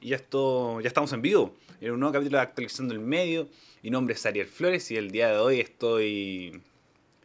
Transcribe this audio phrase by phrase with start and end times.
[0.00, 3.48] Y esto, ya estamos en vivo, en un nuevo capítulo de Actualizando el Medio.
[3.82, 6.62] Mi nombre es Ariel Flores y el día de hoy estoy,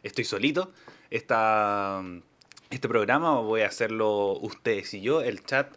[0.02, 0.72] estoy solito.
[1.12, 2.04] Esta,
[2.72, 5.72] este programa voy a hacerlo ustedes y yo, el chat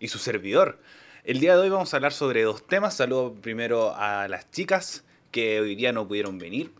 [0.00, 0.78] y su servidor.
[1.24, 2.94] El día de hoy vamos a hablar sobre dos temas.
[2.94, 6.72] Saludo primero a las chicas que hoy día no pudieron venir.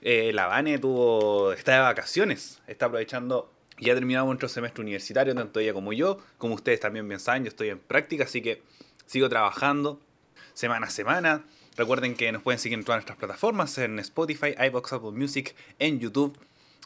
[0.00, 3.50] Eh, la Vane tuvo, está de vacaciones, está aprovechando
[3.82, 6.18] ya terminamos nuestro semestre universitario, tanto ella como yo.
[6.38, 8.62] Como ustedes también bien saben, yo estoy en práctica, así que
[9.06, 10.00] sigo trabajando
[10.54, 11.44] semana a semana.
[11.76, 16.00] Recuerden que nos pueden seguir en todas nuestras plataformas, en Spotify, iBox, Apple Music, en
[16.00, 16.38] YouTube,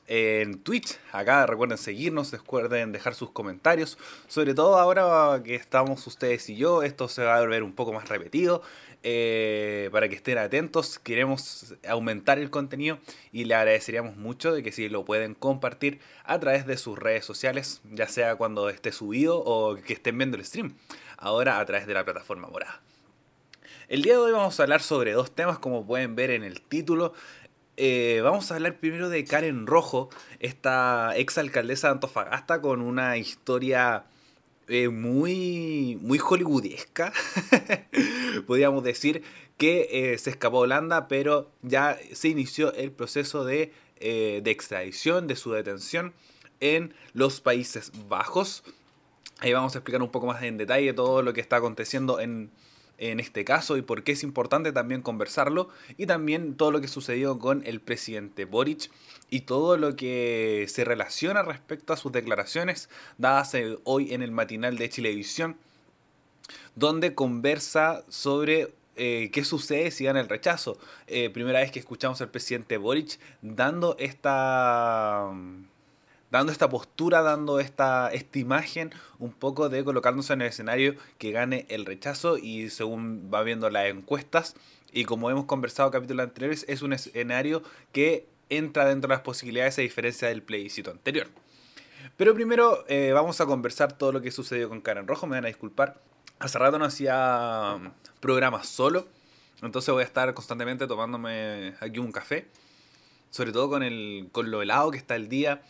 [0.07, 0.99] en Twitch.
[1.11, 3.99] Acá recuerden seguirnos, recuerden dejar sus comentarios.
[4.29, 7.93] Sobre todo ahora que estamos ustedes y yo, esto se va a ver un poco
[7.93, 8.63] más repetido.
[9.09, 10.99] Eh, para que estén atentos.
[10.99, 12.99] Queremos aumentar el contenido
[13.31, 17.25] y le agradeceríamos mucho de que si lo pueden compartir a través de sus redes
[17.25, 20.75] sociales, ya sea cuando esté subido o que estén viendo el stream,
[21.17, 22.81] ahora a través de la plataforma morada.
[23.89, 26.61] El día de hoy vamos a hablar sobre dos temas, como pueden ver en el
[26.61, 27.13] título.
[27.77, 30.09] Eh, vamos a hablar primero de Karen Rojo,
[30.41, 34.07] esta ex alcaldesa de Antofagasta con una historia
[34.67, 37.13] eh, muy, muy hollywoodesca,
[38.47, 39.23] podríamos decir,
[39.59, 45.27] que eh, se escapó a Holanda, pero ya se inició el proceso de, de extradición,
[45.27, 46.13] de su detención
[46.61, 48.65] en los Países Bajos.
[49.39, 52.51] Ahí vamos a explicar un poco más en detalle todo lo que está aconteciendo en,
[52.99, 56.89] en este caso y por qué es importante también conversarlo y también todo lo que
[56.89, 58.91] sucedió con el presidente Boric
[59.29, 64.79] y todo lo que se relaciona respecto a sus declaraciones dadas hoy en el matinal
[64.79, 65.57] de Chilevisión
[66.75, 70.79] donde conversa sobre eh, qué sucede si gana el rechazo.
[71.07, 75.31] Eh, primera vez que escuchamos al presidente Boric dando esta
[76.31, 81.33] dando esta postura, dando esta, esta imagen un poco de colocándose en el escenario que
[81.33, 84.55] gane el rechazo y según va viendo las encuestas
[84.93, 89.23] y como hemos conversado en capítulos anteriores es un escenario que entra dentro de las
[89.23, 91.29] posibilidades a diferencia del plebiscito anterior.
[92.17, 95.45] Pero primero eh, vamos a conversar todo lo que sucedió con Karen Rojo, me van
[95.45, 96.01] a disculpar.
[96.39, 97.79] Hace rato no hacía
[98.21, 99.07] programas solo,
[99.63, 102.47] entonces voy a estar constantemente tomándome aquí un café,
[103.31, 105.63] sobre todo con, el, con lo helado que está el día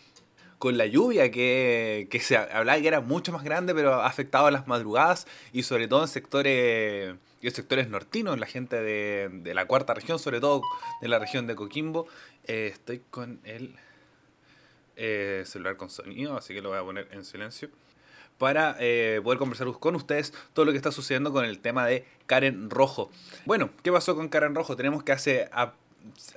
[0.58, 4.50] con la lluvia que, se hablaba que era mucho más grande, pero ha afectado a
[4.50, 9.94] las madrugadas y sobre todo en sectores, en sectores nortinos, la gente de, la cuarta
[9.94, 10.62] región, sobre todo
[11.00, 12.06] de la región de Coquimbo.
[12.44, 13.74] Eh, estoy con el
[14.96, 17.68] eh, celular con sonido, así que lo voy a poner en silencio
[18.38, 22.04] para eh, poder conversar con ustedes todo lo que está sucediendo con el tema de
[22.26, 23.10] Karen Rojo.
[23.46, 24.76] Bueno, ¿qué pasó con Karen Rojo?
[24.76, 25.48] Tenemos que hace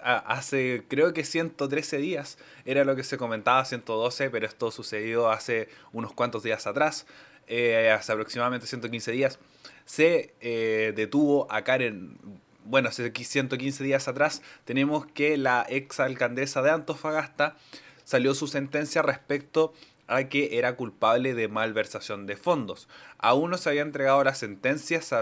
[0.02, 5.69] hace creo que 113 días era lo que se comentaba, 112, pero esto sucedió hace
[5.91, 7.06] unos cuantos días atrás,
[7.47, 9.40] eh, hace aproximadamente 115 días,
[9.85, 12.18] se eh, detuvo a Karen,
[12.66, 17.57] bueno, hace 115 días atrás tenemos que la ex alcaldesa de Antofagasta
[18.03, 19.74] salió su sentencia respecto
[20.07, 22.88] a que era culpable de malversación de fondos.
[23.19, 25.16] Aún no se había entregado la sentencia, se,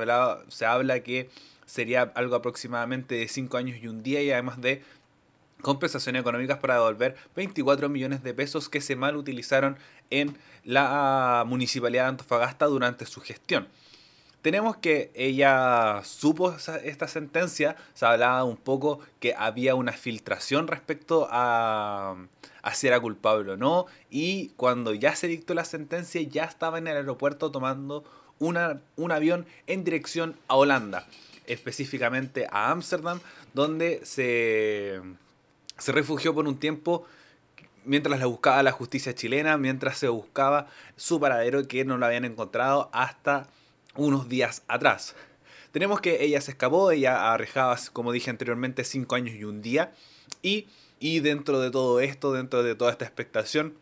[0.48, 1.30] se habla que
[1.68, 4.82] sería algo aproximadamente de 5 años y un día y además de
[5.62, 9.78] compensaciones económicas para devolver 24 millones de pesos que se mal utilizaron
[10.10, 13.68] en la municipalidad de Antofagasta durante su gestión.
[14.42, 21.28] Tenemos que ella supo esta sentencia, se hablaba un poco que había una filtración respecto
[21.32, 22.16] a,
[22.62, 26.78] a si era culpable o no, y cuando ya se dictó la sentencia ya estaba
[26.78, 28.06] en el aeropuerto tomando
[28.40, 31.08] una, un avión en dirección a Holanda
[31.48, 33.20] específicamente a Ámsterdam,
[33.54, 35.02] donde se,
[35.78, 37.06] se refugió por un tiempo
[37.86, 42.26] mientras la buscaba la justicia chilena, mientras se buscaba su paradero que no lo habían
[42.26, 43.48] encontrado hasta
[43.96, 45.16] unos días atrás.
[45.72, 49.94] Tenemos que ella se escapó, ella arriesgaba, como dije anteriormente, cinco años y un día.
[50.42, 50.68] Y,
[51.00, 53.76] y dentro de todo esto, dentro de toda esta expectación,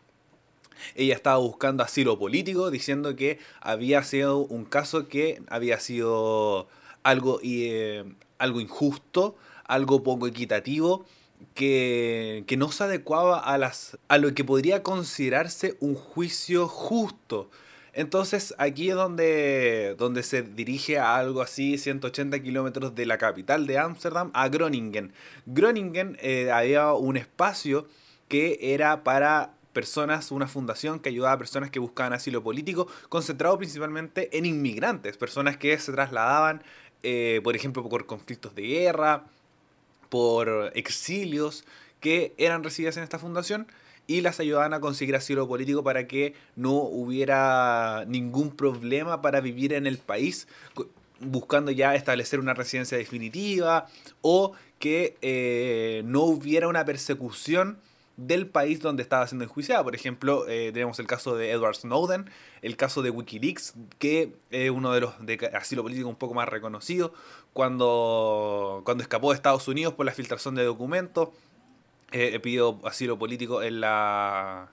[0.94, 6.68] ella estaba buscando asilo político, diciendo que había sido un caso que había sido
[7.06, 8.04] algo, eh,
[8.38, 11.06] algo injusto, algo poco equitativo,
[11.54, 17.48] que, que, no se adecuaba a, las, a lo que podría considerarse un juicio justo.
[17.92, 23.66] Entonces aquí es donde, donde se dirige a algo así, 180 kilómetros de la capital
[23.66, 25.12] de Ámsterdam, a Groningen.
[25.46, 27.86] Groningen eh, había un espacio
[28.28, 33.58] que era para personas, una fundación que ayudaba a personas que buscaban asilo político, concentrado
[33.58, 36.62] principalmente en inmigrantes, personas que se trasladaban
[37.02, 39.24] eh, por ejemplo, por conflictos de guerra,
[40.08, 41.64] por exilios
[42.00, 43.66] que eran recibidas en esta fundación
[44.06, 49.72] y las ayudaban a conseguir asilo político para que no hubiera ningún problema para vivir
[49.72, 50.46] en el país
[51.20, 53.86] buscando ya establecer una residencia definitiva
[54.20, 57.78] o que eh, no hubiera una persecución
[58.16, 59.84] del país donde estaba siendo enjuiciada.
[59.84, 62.30] Por ejemplo, eh, tenemos el caso de Edward Snowden,
[62.62, 65.14] el caso de Wikileaks, que es uno de los
[65.54, 67.12] asilo político un poco más reconocido,
[67.52, 71.30] cuando, cuando escapó de Estados Unidos por la filtración de documentos,
[72.12, 74.70] eh, pidió asilo político en la,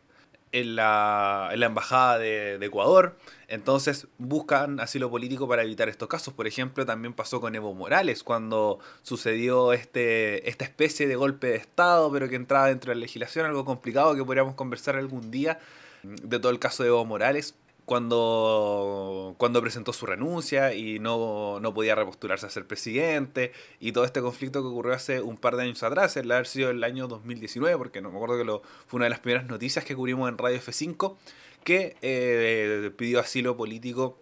[0.53, 3.17] en la, en la embajada de, Ecuador.
[3.49, 6.33] Entonces buscan asilo político para evitar estos casos.
[6.33, 11.55] Por ejemplo, también pasó con Evo Morales cuando sucedió este, esta especie de golpe de
[11.55, 15.59] Estado, pero que entraba dentro de la legislación, algo complicado que podríamos conversar algún día
[16.03, 21.95] de todo el caso de Evo Morales cuando, cuando presentó su renuncia y no, podía
[21.95, 25.83] repostularse a ser presidente y todo este conflicto que ocurrió hace un par de años
[25.83, 29.05] atrás, el haber sido el año 2019, porque no me acuerdo que lo, fue una
[29.05, 31.15] de las primeras noticias que cubrimos en Radio F5,
[31.63, 34.17] que eh, pidió asilo político,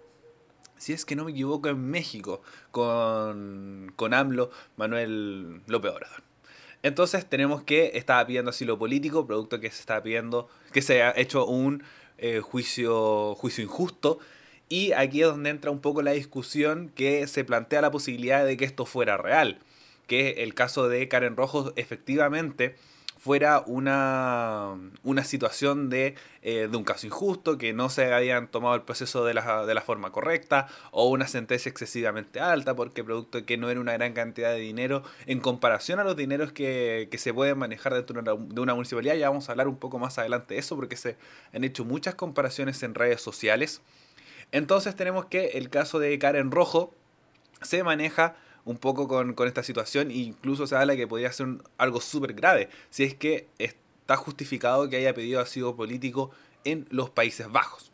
[0.78, 2.42] si es que no me equivoco, en México,
[2.72, 6.24] con, con AMLO, Manuel López Obrador.
[6.84, 11.14] Entonces tenemos que estaba pidiendo asilo político, producto que se estaba pidiendo, que se ha
[11.16, 11.84] hecho un
[12.22, 14.20] eh, juicio, juicio injusto.
[14.70, 18.56] Y aquí es donde entra un poco la discusión que se plantea la posibilidad de
[18.56, 19.60] que esto fuera real.
[20.08, 22.76] Que el caso de Karen Rojo efectivamente
[23.22, 28.74] fuera una, una situación de, eh, de, un caso injusto, que no se habían tomado
[28.74, 33.38] el proceso de la, de la, forma correcta, o una sentencia excesivamente alta, porque producto
[33.38, 37.10] de que no era una gran cantidad de dinero en comparación a los dineros que,
[37.12, 39.14] que se pueden manejar dentro de una municipalidad.
[39.14, 41.16] Ya vamos a hablar un poco más adelante de eso, porque se
[41.54, 43.84] han hecho muchas comparaciones en redes sociales.
[44.52, 46.92] Entonces tenemos que el caso de Karen Rojo
[47.62, 48.36] se maneja
[48.66, 51.48] un poco con, esta situación e incluso se habla que podría ser
[51.78, 56.32] algo súper grave si es que está justificado que haya pedido asilo político
[56.64, 57.92] en los Países Bajos.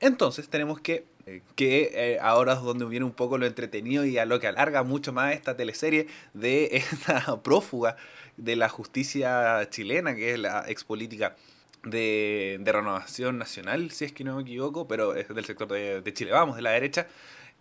[0.00, 4.18] Entonces tenemos que, eh, que eh, ahora es donde viene un poco lo entretenido y
[4.18, 7.96] a lo que alarga mucho más esta teleserie de esta prófuga
[8.36, 11.36] de la justicia chilena, que es la ex política
[11.84, 16.14] de, Renovación Nacional, si es que no me equivoco, pero es del sector de, de
[16.14, 17.06] Chile, vamos, de la derecha,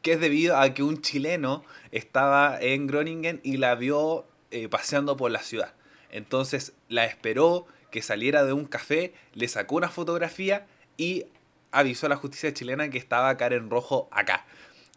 [0.01, 5.17] que es debido a que un chileno estaba en Groningen y la vio eh, paseando
[5.17, 5.73] por la ciudad.
[6.09, 10.65] Entonces la esperó que saliera de un café, le sacó una fotografía
[10.97, 11.25] y
[11.71, 14.45] avisó a la justicia chilena que estaba Karen Rojo acá.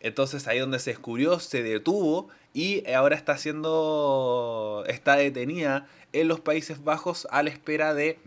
[0.01, 6.41] Entonces ahí donde se descubrió, se detuvo y ahora está siendo, está detenida en los
[6.41, 8.19] Países Bajos a la espera de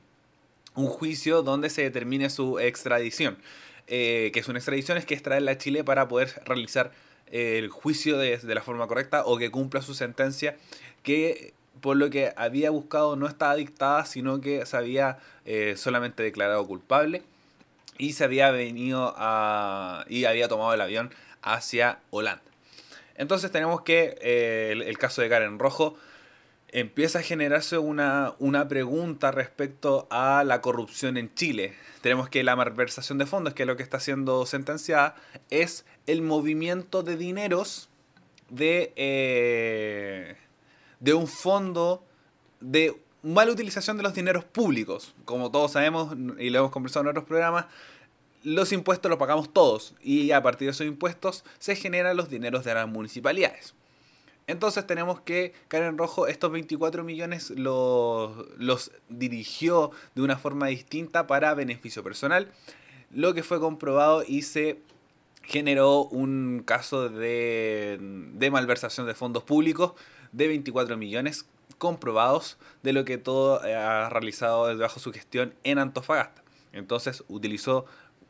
[0.76, 3.38] un juicio donde se determine su extradición.
[3.88, 6.92] Eh, que es una extradición, es que extraerla a Chile para poder realizar
[7.32, 10.58] eh, el juicio de, la forma correcta o que cumpla su sentencia,
[11.04, 16.22] que por lo que había buscado no estaba dictada, sino que se había eh, solamente
[16.22, 17.24] declarado culpable
[17.98, 22.44] y se había venido a, y había tomado el avión hacia Holanda.
[23.16, 24.18] Entonces tenemos que
[24.72, 25.98] el, caso de Karen Rojo
[26.70, 31.74] empieza a generarse una, una, pregunta respecto a la corrupción en Chile.
[32.02, 35.16] Tenemos que la malversación de fondos, que es lo que está siendo sentenciada,
[35.50, 37.90] es el movimiento de dineros
[38.50, 40.36] de, eh,
[41.00, 42.04] de un fondo
[42.60, 45.16] de mala utilización de los dineros públicos.
[45.26, 47.66] Como todos sabemos y lo hemos conversado en otros programas,
[48.44, 52.64] los impuestos los pagamos todos y a partir de esos impuestos se generan los dineros
[52.64, 53.74] de las municipalidades.
[54.48, 61.28] Entonces tenemos que Karen Rojo estos 24 millones los, los dirigió de una forma distinta
[61.28, 62.50] para beneficio personal,
[63.12, 64.80] lo que fue comprobado y se
[65.44, 69.94] generó un caso de, de malversación de fondos públicos
[70.32, 71.46] de 24 millones
[71.78, 76.42] comprobados de lo que todo ha realizado bajo su gestión en Antofagasta.
[76.72, 77.86] Entonces utilizó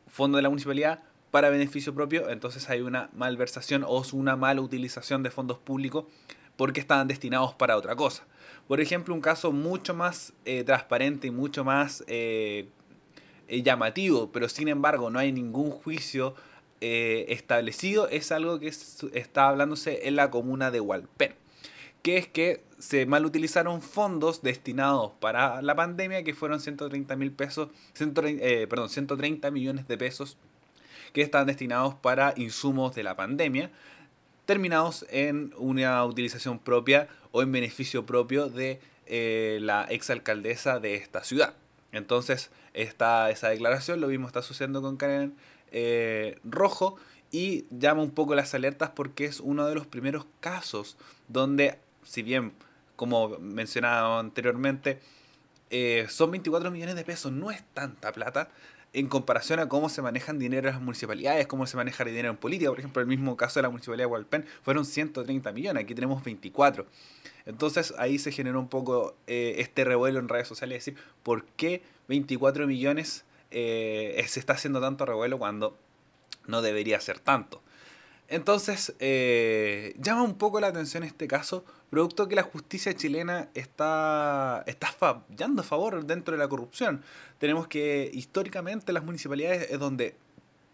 [0.08, 5.22] fondos de la municipalidad para beneficio propio, entonces hay una malversación o una mala utilización
[5.22, 6.04] de fondos públicos
[6.56, 8.24] porque estaban destinados para otra cosa.
[8.66, 12.68] Por ejemplo, un caso mucho más eh, transparente y mucho más eh,
[13.46, 16.34] eh, llamativo, pero sin embargo no hay ningún juicio
[16.80, 21.34] establecido, es algo que está hablándose en la comuna de Hualpén,
[22.02, 27.32] que es que se mal utilizaron fondos destinados para la pandemia que fueron 130 mil
[27.32, 27.70] pesos,
[28.68, 30.38] perdón, 130 millones de pesos
[31.12, 33.70] que están destinados para insumos de la pandemia,
[34.46, 41.22] terminados en una utilización propia o en beneficio propio de eh, la exalcaldesa de esta
[41.24, 41.54] ciudad.
[41.92, 45.34] Entonces, esta, esa declaración, lo mismo está sucediendo con Karen
[45.70, 46.96] eh, Rojo
[47.30, 50.96] y llama un poco las alertas porque es uno de los primeros casos
[51.28, 52.52] donde, si bien,
[52.96, 55.00] como mencionaba anteriormente,
[55.70, 58.50] eh, son 24 millones de pesos, no es tanta plata
[58.98, 62.30] en comparación a cómo se manejan dinero en las municipalidades, cómo se maneja el dinero
[62.30, 62.70] en política.
[62.70, 66.24] Por ejemplo, el mismo caso de la municipalidad de Hualpén fueron 130 millones, aquí tenemos
[66.24, 66.84] 24.
[67.46, 71.44] Entonces ahí se generó un poco eh, este revuelo en redes sociales, es decir, ¿por
[71.44, 75.78] qué 24 millones eh, se está haciendo tanto revuelo cuando
[76.46, 77.62] no debería ser tanto?
[78.28, 84.62] Entonces, eh, llama un poco la atención este caso, producto que la justicia chilena está,
[84.66, 87.02] está fallando a favor dentro de la corrupción.
[87.38, 90.14] Tenemos que históricamente las municipalidades es donde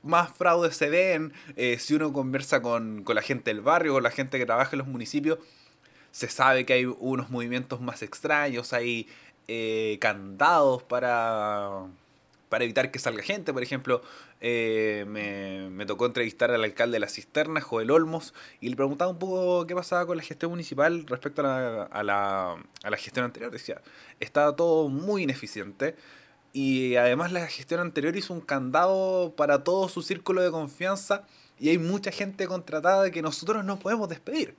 [0.03, 4.03] más fraudes se ven, eh, si uno conversa con, con la gente del barrio, con
[4.03, 5.39] la gente que trabaja en los municipios,
[6.11, 9.09] se sabe que hay unos movimientos más extraños, hay
[9.47, 11.87] eh, candados para
[12.55, 13.53] para evitar que salga gente.
[13.53, 14.01] Por ejemplo,
[14.41, 19.19] eh, me, tocó entrevistar al alcalde de la Cisterna, Joel Olmos, y le preguntaba un
[19.19, 22.57] poco qué pasaba con la gestión municipal respecto a la,
[22.97, 23.51] gestión anterior.
[23.51, 23.83] Decía,
[24.21, 25.97] estaba todo muy ineficiente.
[26.53, 31.25] Y además la gestión anterior hizo un candado para todo su círculo de confianza
[31.59, 34.55] y hay mucha gente contratada que nosotros no podemos despedir.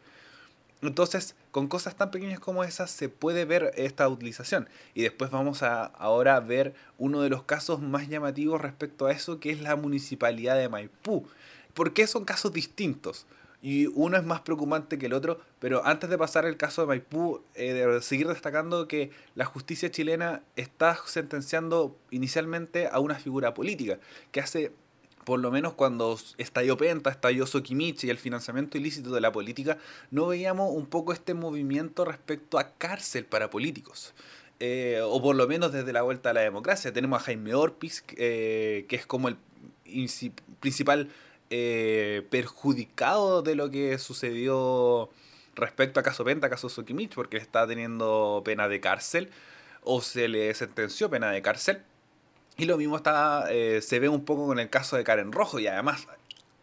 [0.87, 4.69] Entonces, con cosas tan pequeñas como esas se puede ver esta utilización.
[4.93, 9.39] Y después vamos a ahora ver uno de los casos más llamativos respecto a eso,
[9.39, 11.27] que es la municipalidad de Maipú.
[11.73, 13.25] ¿Por qué son casos distintos?
[13.61, 16.87] Y uno es más preocupante que el otro, pero antes de pasar el caso de
[16.87, 23.53] Maipú, eh, de seguir destacando que la justicia chilena está sentenciando inicialmente a una figura
[23.55, 23.97] política,
[24.31, 24.71] que hace
[25.25, 29.77] por lo menos cuando estalló Penta, estalló Sokimichi y el financiamiento ilícito de la política,
[30.11, 34.13] no veíamos un poco este movimiento respecto a cárcel para políticos.
[34.59, 36.93] Eh, o por lo menos desde la vuelta a la democracia.
[36.93, 39.37] Tenemos a Jaime Orpiz, eh, que es como el
[40.61, 41.09] principal
[41.49, 45.09] eh, perjudicado de lo que sucedió
[45.55, 49.29] respecto a caso Penta, caso Sokimichi, porque está teniendo pena de cárcel
[49.81, 51.81] o se le sentenció pena de cárcel.
[52.57, 55.59] Y lo mismo está, eh, se ve un poco con el caso de Karen Rojo
[55.59, 56.07] y además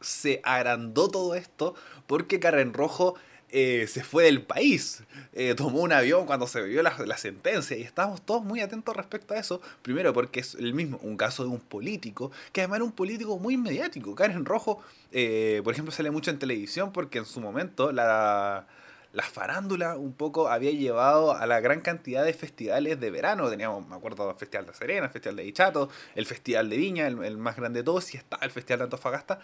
[0.00, 1.74] se agrandó todo esto
[2.06, 3.14] porque Karen Rojo
[3.50, 5.02] eh, se fue del país,
[5.34, 8.96] eh, tomó un avión cuando se vio la, la, sentencia y estamos todos muy atentos
[8.96, 9.60] respecto a eso.
[9.82, 13.38] Primero porque es el mismo, un caso de un político, que además era un político
[13.38, 14.14] muy mediático.
[14.14, 14.76] Karen Rojo,
[15.10, 18.66] por ejemplo, sale mucho en televisión porque en su momento la
[19.12, 23.48] la farándula un poco había llevado a la gran cantidad de festivales de verano.
[23.50, 27.06] Teníamos, me acuerdo, el Festival de Serena, el Festival de Ichato, el Festival de Viña,
[27.06, 29.40] el, más grande de todos, y está el Festival de Antofagasta.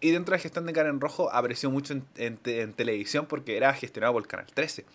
[0.00, 4.14] Y dentro de la gestión de Karen Rojo apareció mucho en, televisión porque era gestionado
[4.14, 4.86] por el Canal 13.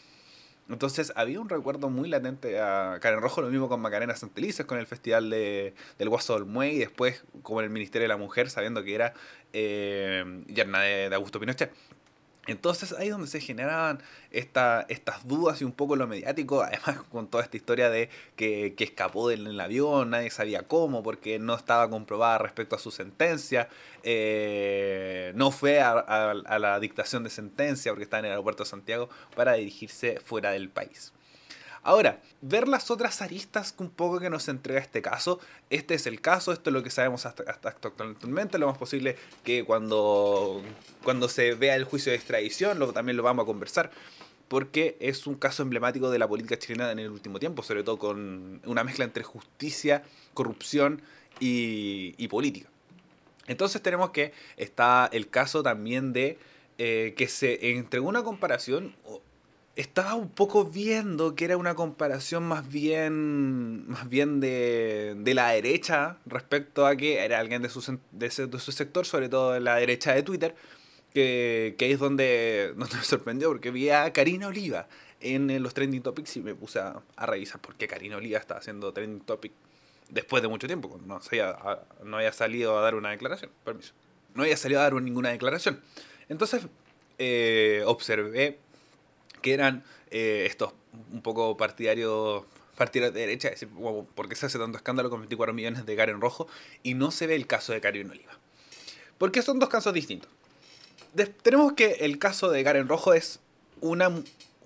[0.68, 4.80] Entonces había un recuerdo muy latente a Karen Rojo, lo mismo con Macarena Santelices, con
[4.80, 8.18] el festival de, del Guaso del Muey, y después como en el Ministerio de la
[8.18, 9.14] Mujer, sabiendo que era
[9.54, 11.72] eh, de, de Augusto Pinochet.
[12.48, 17.04] Entonces ahí es donde se generaban esta, estas dudas y un poco lo mediático, además
[17.12, 21.90] con toda esta historia de que, escapó del avión, nadie sabía cómo, porque no estaba
[21.90, 23.68] comprobada respecto a su sentencia,
[24.04, 28.70] eh, no fue a, a, la dictación de sentencia porque estaba en el aeropuerto de
[28.70, 31.15] Santiago para dirigirse fuera del país.
[31.88, 35.40] Ahora, ver las otras aristas un poco que nos entrega este caso.
[35.70, 38.58] Este es el caso, esto es lo que sabemos hasta, actualmente.
[38.58, 40.64] Lo más posible que cuando,
[41.04, 43.92] cuando se vea el juicio de extradición, lo, también lo vamos a conversar
[44.48, 48.00] porque es un caso emblemático de la política chilena en el último tiempo, sobre todo
[48.00, 50.02] con una mezcla entre justicia,
[50.34, 51.04] corrupción
[51.40, 52.68] y, política.
[53.46, 56.40] Entonces tenemos que está el caso también de
[56.80, 58.96] eh, que se entregó una comparación,
[59.76, 65.50] estaba un poco viendo que era una comparación más bien más bien de, de la
[65.50, 69.76] derecha respecto a que era alguien de su, de, su sector, sobre todo de la
[69.76, 70.56] derecha de Twitter,
[71.14, 74.88] que, que es donde, donde me sorprendió porque vi a Karina Oliva
[75.20, 78.94] en, los trending topics y me puse a, revisar por qué Karina Oliva estaba haciendo
[78.94, 79.52] trending topic
[80.10, 81.20] después de mucho tiempo, no,
[82.04, 83.94] no había salido a dar una declaración, permiso,
[84.36, 85.82] no había salido a dar ninguna declaración.
[86.30, 86.68] Entonces
[87.18, 88.60] eh, observé
[89.46, 90.74] que eran eh, estos
[91.14, 92.46] un poco partidarios
[92.80, 96.48] de derecha, decir, ¿por qué se hace tanto escándalo con 24 millones de Karen Rojo
[96.82, 98.40] y no se ve el caso de Karen Oliva?
[99.20, 100.32] Porque son dos casos distintos.
[101.44, 103.40] tenemos que el caso de Karen Rojo es
[103.82, 104.10] una,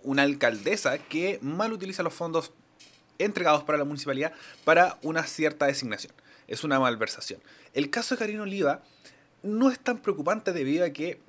[0.03, 2.53] una alcaldesa que mal utiliza los fondos
[3.17, 4.31] entregados para la municipalidad
[4.63, 6.13] para una cierta designación.
[6.48, 7.41] Es una malversación.
[7.74, 8.81] El caso de Karen Oliva
[9.43, 11.19] no es tan preocupante debido a que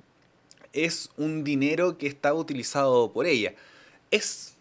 [0.73, 3.53] es un dinero que estaba utilizado por ella.
[4.09, 4.55] ¿Es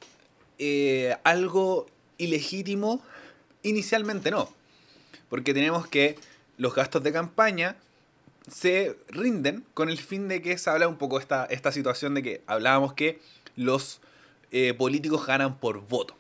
[0.59, 1.87] eh, algo
[2.19, 3.03] ilegítimo?
[3.63, 4.53] Inicialmente no,
[5.29, 6.17] porque tenemos que
[6.57, 7.77] los gastos de campaña
[8.51, 12.23] se rinden con el fin de que se habla un poco esta, esta situación de
[12.23, 13.21] que hablábamos que
[13.57, 14.01] los
[14.51, 16.17] eh, políticos ganan por voto.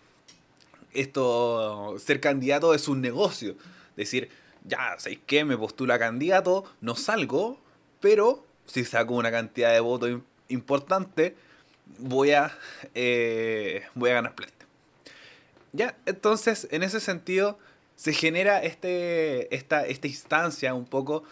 [0.92, 3.56] esto, ser candidato es un negocio.
[3.96, 4.30] Decir,
[4.64, 5.44] ya, ¿sabéis qué?
[5.44, 7.58] Me postula candidato, no salgo,
[8.00, 11.34] pero si saco una cantidad de votos importante,
[11.98, 12.56] voy a,
[12.94, 14.52] eh, voy a ganar plata.
[15.72, 17.58] Ya, entonces, en ese sentido,
[17.96, 21.24] se genera este, esta, esta instancia un poco,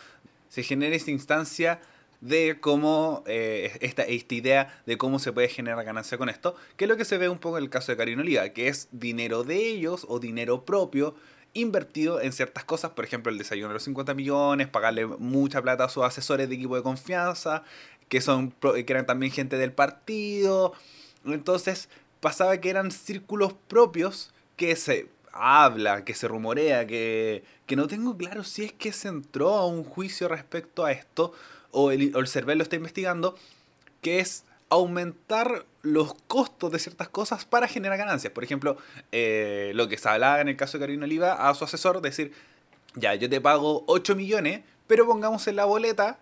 [0.49, 1.81] se genera esta instancia
[2.21, 6.85] de cómo, eh, esta, esta idea de cómo se puede generar ganancia con esto, que
[6.85, 8.89] es lo que se ve un poco en el caso de Karina Oliva, que es
[8.91, 11.15] dinero de ellos o dinero propio
[11.55, 15.85] invertido en ciertas cosas, por ejemplo el desayuno de los 50 millones, pagarle mucha plata
[15.85, 17.65] a sus asesores de equipo de confianza,
[18.09, 20.73] que, son, que eran también gente del partido,
[21.25, 21.89] entonces
[22.21, 28.17] pasaba que eran círculos propios que se habla, que se rumorea, que, que no tengo
[28.17, 31.33] claro si es que se entró a un juicio respecto a esto,
[31.71, 33.37] o el, o lo está investigando,
[34.01, 38.33] que es aumentar los costos de ciertas cosas para generar ganancias.
[38.33, 38.77] Por ejemplo,
[39.13, 42.33] eh, lo que se hablaba en el caso de Karina Oliva a su asesor, decir,
[42.95, 46.19] ya, yo te pago 8 millones, pero pongamos en la boleta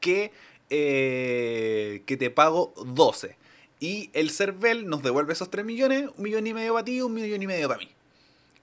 [0.00, 0.32] que,
[0.70, 3.36] eh, que te pago 12.
[3.80, 7.12] Y el CERVEL nos devuelve esos 3 millones, un millón y medio para ti, un
[7.12, 7.90] millón y medio para mí.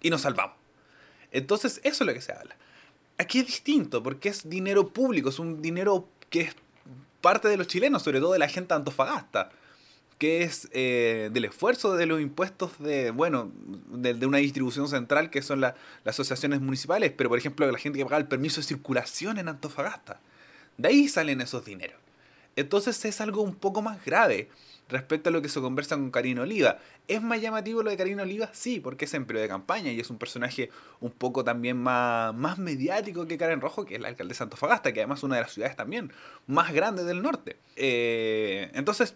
[0.02, 0.56] Y nos salvamos.
[1.32, 2.56] Entonces, eso es lo que se habla.
[3.18, 6.56] Aquí es distinto, porque es dinero público, es un dinero que es
[7.22, 9.52] parte de los chilenos, sobre todo de la gente antofagasta,
[10.18, 13.52] que es eh, del esfuerzo de los impuestos de, bueno,
[13.90, 15.74] de, una distribución central que son las
[16.06, 20.20] asociaciones municipales, pero por ejemplo la gente que paga el permiso de circulación en Antofagasta.
[20.78, 21.98] De ahí salen esos dineros.
[22.56, 24.50] Entonces es algo un poco más grave
[24.92, 26.78] respecto a lo que se conversa con Karina Oliva.
[27.08, 28.50] ¿Es más llamativo lo de Karina Oliva?
[28.54, 30.70] Sí, porque es en periodo de campaña y es un personaje
[31.00, 34.94] un poco también más, más mediático que Karen Rojo, que es la alcaldesa de Antofagasta,
[34.94, 36.12] que además es una de las ciudades también
[36.46, 37.58] más grandes del norte.
[37.76, 39.16] Eh, entonces,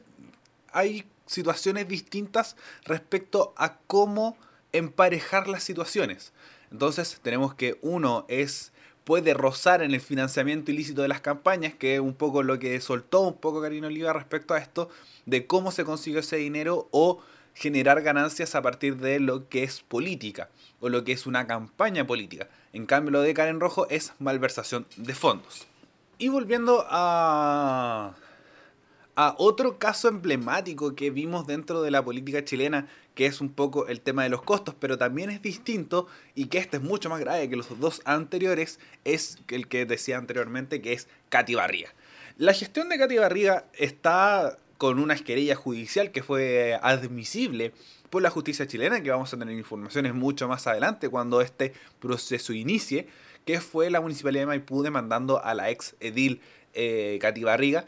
[0.72, 4.38] hay situaciones distintas respecto a cómo
[4.72, 6.34] emparejar las situaciones.
[6.72, 8.74] Entonces, tenemos que uno es
[9.06, 12.82] puede rozar en el financiamiento ilícito de las campañas, que es un poco lo que
[12.82, 14.90] soltó un poco Karina Oliva respecto a esto,
[15.26, 17.22] de cómo se consiguió ese dinero o
[17.54, 20.50] generar ganancias a partir de lo que es política
[20.82, 22.50] o lo que es una campaña política.
[22.74, 25.68] En cambio, lo de Karen Rojo es malversación de fondos.
[26.18, 28.16] Y volviendo a,
[29.16, 33.88] a otro caso emblemático que vimos dentro de la política chilena, que es un poco
[33.88, 37.20] el tema de los costos, pero también es distinto y que este es mucho más
[37.20, 41.90] grave que los dos anteriores, es el que decía anteriormente, que es Katy Barriga.
[42.38, 47.72] La gestión de Katy Barriga está con una querella judicial que fue admisible
[48.10, 52.54] por la justicia chilena, que vamos a tener informaciones mucho más adelante cuando este proceso
[52.54, 53.08] inicie,
[53.46, 56.42] que fue la Municipalidad de Maipú demandando a la ex edil
[56.74, 57.86] eh, Barriga,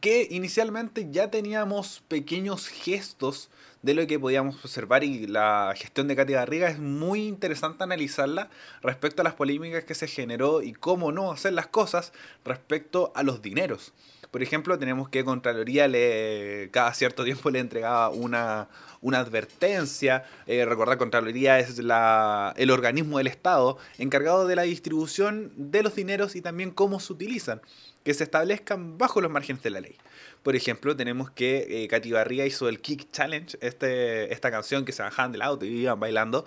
[0.00, 3.50] que inicialmente ya teníamos pequeños gestos
[3.84, 8.48] de lo que podíamos observar y la gestión de Katy Barriga es muy interesante analizarla
[8.80, 12.14] respecto a las polémicas que se generó y cómo no hacer las cosas
[12.46, 13.92] respecto a los dineros.
[14.30, 18.68] Por ejemplo, tenemos que Contraloría le, cada cierto tiempo le entregaba una,
[19.02, 20.24] una advertencia.
[20.46, 20.66] Eh,
[20.98, 26.40] Contraloría es la, el organismo del Estado encargado de la distribución de los dineros y
[26.40, 27.60] también cómo se utilizan,
[28.02, 29.98] que se establezcan bajo los márgenes de la ley.
[30.44, 34.92] Por ejemplo, tenemos que eh, Katy Barriga hizo el Kick Challenge, este, esta canción que
[34.92, 36.44] se bajaban del auto y iban bailando.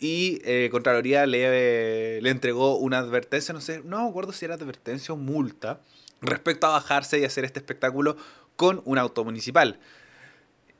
[0.00, 5.12] Y eh, Contraloría le, entregó una advertencia, no sé, no me acuerdo si era advertencia
[5.12, 5.82] o multa,
[6.22, 8.16] respecto a bajarse y hacer este espectáculo
[8.56, 9.78] con un auto municipal.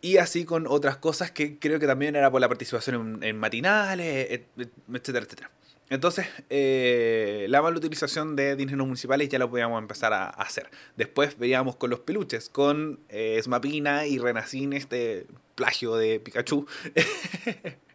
[0.01, 4.41] Y así con otras cosas que creo que también era por la participación en, matinales,
[4.57, 5.51] etcétera, etcétera.
[5.91, 10.71] Entonces, eh, la mala utilización de dineros municipales ya lo podíamos empezar a, hacer.
[10.97, 16.67] Después veíamos con los peluches, con eh, Smapina y Renacin, este plagio de Pikachu.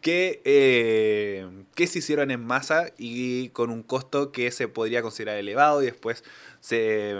[0.00, 5.38] que, eh, que se hicieron en masa y con un costo que se podría considerar
[5.38, 6.24] elevado y después
[6.60, 7.14] se,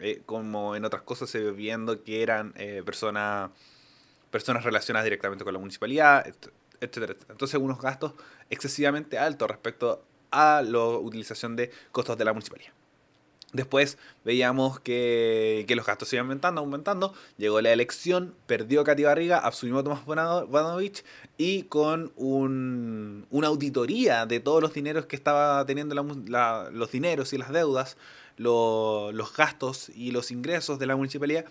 [0.00, 3.50] eh, como en otras cosas se viendo que eran eh, personas
[4.30, 6.26] personas relacionadas directamente con la municipalidad,
[6.80, 8.12] Entonces unos gastos
[8.50, 12.72] excesivamente altos respecto a la utilización de costos de la municipalidad.
[13.54, 17.14] Después veíamos que, los gastos iban aumentando, aumentando.
[17.38, 21.04] Llegó la elección, perdió Katy Barriga, asumió Tomás Bonanovich
[21.38, 27.38] y con un, una auditoría de todos los dineros que estaba teniendo los dineros y
[27.38, 27.96] las deudas,
[28.38, 31.44] los gastos y los ingresos de la municipalidad,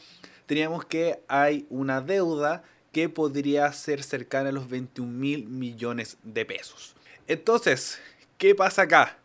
[0.45, 6.45] teníamos que hay una deuda que podría ser cercana a los 21 mil millones de
[6.45, 6.95] pesos.
[7.27, 7.99] Entonces,
[8.37, 9.17] ¿qué pasa acá?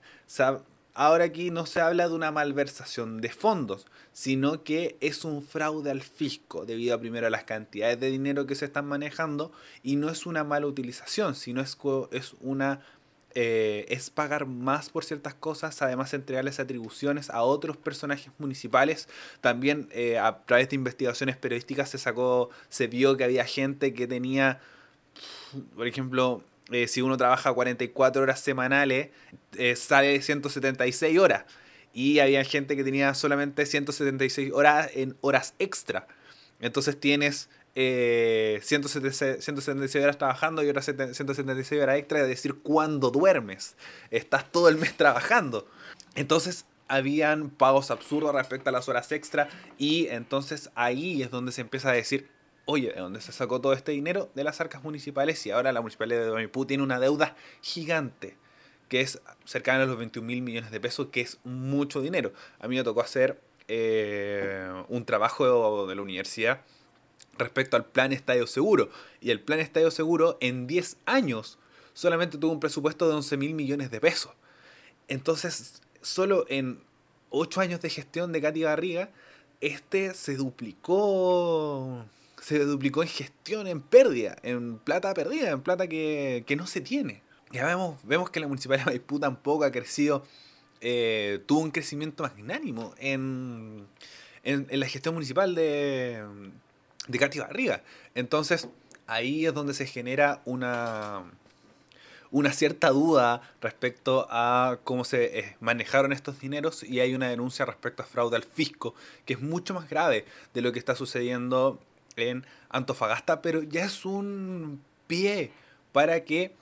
[0.94, 5.92] Ahora aquí no se habla de una malversación de fondos, sino que es un fraude
[5.92, 9.52] al fisco, debido primero a las cantidades de dinero que se están manejando,
[9.84, 11.78] y no es una mala utilización, sino es,
[12.10, 12.80] es una
[13.34, 19.08] eh, es pagar más por ciertas cosas, además entregarles atribuciones a otros personajes municipales.
[19.40, 24.06] También eh, a través de investigaciones periodísticas se sacó, se vio que había gente que
[24.06, 24.60] tenía,
[25.76, 29.10] por ejemplo, eh, si uno trabaja 44 horas semanales,
[29.76, 31.44] sale 176 horas.
[31.92, 36.06] Y había gente que tenía solamente 176 horas en horas extra.
[36.60, 43.76] Entonces tienes 176, eh, horas trabajando y otras 176 horas extra, es decir, cuando duermes.
[44.10, 45.68] Estás todo el mes trabajando.
[46.16, 51.60] Entonces, habían pagos absurdos respecto a las horas extra y entonces ahí es donde se
[51.60, 52.28] empieza a decir,
[52.64, 54.30] oye, ¿de dónde se sacó todo este dinero?
[54.34, 58.36] De las arcas municipales y ahora la municipalidad de Maipú tiene una deuda gigante
[58.88, 62.32] que es cercana a los 21 mil millones de pesos, que es mucho dinero.
[62.58, 63.38] A mí me tocó hacer
[63.68, 66.62] eh, un trabajo de la universidad
[67.38, 68.90] respecto al plan Estadio Seguro.
[69.20, 71.58] Y el plan Estadio Seguro en 10 años
[71.94, 74.32] solamente tuvo un presupuesto de 11 mil millones de pesos.
[75.08, 76.80] Entonces, solo en
[77.30, 79.10] 8 años de gestión de Katy Barriga,
[79.60, 82.04] este se duplicó.
[82.40, 87.22] Se duplicó en gestión, en pérdida, en plata perdida, en plata que, no se tiene.
[87.50, 90.22] Ya vemos, vemos que la Municipalidad de Maipú tampoco ha crecido,
[90.80, 93.86] eh, tuvo un crecimiento magnánimo en,
[94.44, 96.22] en, la gestión municipal de,
[97.06, 97.82] de Katy Barriga.
[98.14, 98.68] Entonces,
[99.06, 101.24] ahí es donde se genera una,
[102.30, 107.64] una cierta duda respecto a cómo se eh, manejaron estos dineros y hay una denuncia
[107.64, 111.80] respecto a fraude al fisco, que es mucho más grave de lo que está sucediendo
[112.16, 115.50] en Antofagasta, pero ya es un pie
[115.92, 116.54] para que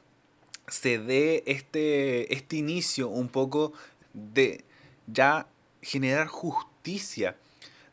[0.69, 3.73] se dé este, este inicio un poco
[4.13, 4.65] de
[5.07, 5.47] ya
[5.83, 7.37] generar justicia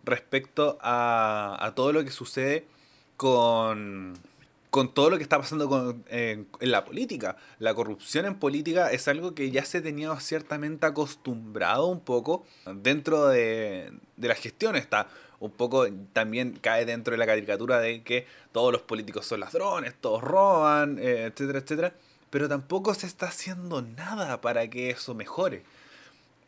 [0.03, 2.65] respecto a, todo lo que sucede
[3.17, 4.19] con,
[4.93, 7.37] todo lo que está pasando en, la política.
[7.59, 13.27] La corrupción en política es algo que ya se tenía ciertamente acostumbrado un poco dentro
[13.27, 14.75] de, la gestión.
[14.75, 15.07] Está
[15.39, 19.93] un poco también cae dentro de la caricatura de que todos los políticos son ladrones,
[19.99, 21.93] todos roban, eh, etcétera, etcétera.
[22.29, 25.63] Pero tampoco se está haciendo nada para que eso mejore.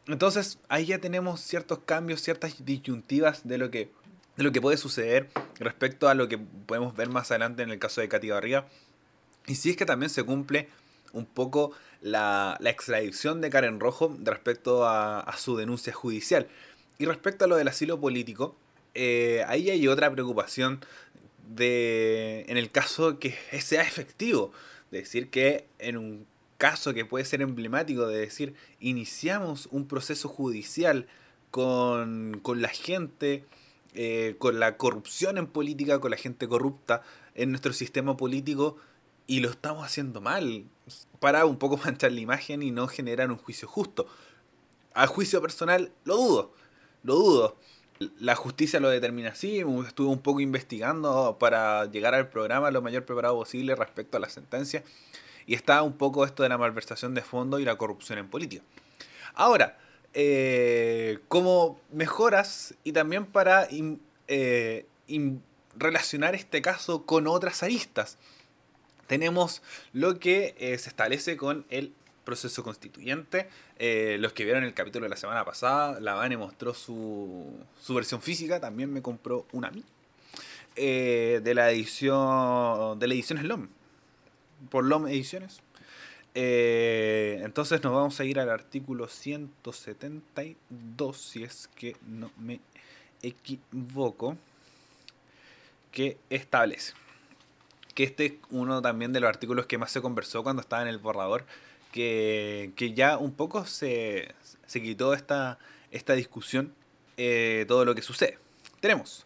[0.08, 3.90] Entonces ahí ya tenemos ciertos cambios, ciertas disyuntivas de lo que,
[4.38, 7.80] de lo que puede suceder respecto a lo que podemos ver más adelante en el
[7.80, 8.68] caso de Katy Barriga.
[9.48, 10.70] Y si es que también se cumple
[11.14, 16.48] un poco la, extradición de Karen Rojo respecto a, su denuncia judicial.
[16.98, 18.56] Y respecto a lo del asilo político,
[18.94, 20.86] eh, ahí hay otra preocupación
[21.48, 24.52] de, en el caso que sea efectivo.
[24.92, 31.08] Decir, que en un caso que puede ser emblemático de decir, iniciamos un proceso judicial
[31.52, 33.46] con, la gente,
[33.94, 37.02] eh, con la corrupción en política, con la gente corrupta
[37.34, 38.78] en nuestro sistema político
[39.28, 40.66] y lo estamos haciendo mal
[41.20, 44.08] para un poco manchar la imagen y no generar un juicio justo.
[44.94, 46.54] A juicio personal lo dudo,
[47.04, 47.58] lo dudo.
[48.20, 53.06] La justicia lo determina así, estuve un poco investigando para llegar al programa lo mayor
[53.06, 54.84] preparado posible respecto a la sentencia
[55.48, 58.64] y está un poco esto de la malversación de fondos y la corrupción en política.
[59.34, 59.78] Ahora,
[60.14, 63.68] eh, como mejoras y también para
[64.28, 64.86] eh,
[65.78, 68.18] relacionar este caso con otras aristas,
[69.08, 69.62] tenemos
[69.94, 73.50] lo que eh, se establece con el proceso constituyente.
[73.78, 78.22] los que vieron el capítulo de la semana pasada, la Vane mostró su, su versión
[78.22, 79.84] física, también me compró una a mí.
[80.76, 83.68] de la edición de la edición Slom
[84.70, 85.62] por LOM Ediciones.
[86.34, 92.60] Eh, entonces nos vamos a ir al artículo 172, si es que no me
[93.22, 94.36] equivoco,
[95.92, 96.94] que establece
[97.96, 100.90] que este es uno también de los artículos que más se conversó cuando estaba en
[100.90, 101.46] el borrador,
[101.92, 104.36] que, ya un poco se,
[104.68, 105.58] se quitó esta,
[105.92, 106.74] esta discusión,
[107.16, 108.38] eh, todo lo que sucede.
[108.82, 109.26] Tenemos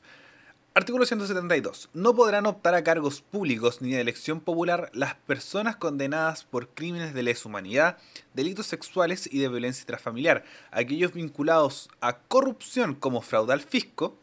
[0.75, 1.89] Artículo 172.
[1.93, 7.15] No podrán optar a cargos públicos ni de elección popular las personas condenadas por crímenes
[7.15, 7.97] de lesa humanidad,
[8.35, 14.15] delitos sexuales y de violencia intrafamiliar, aquellos vinculados a corrupción como fraude al fisco,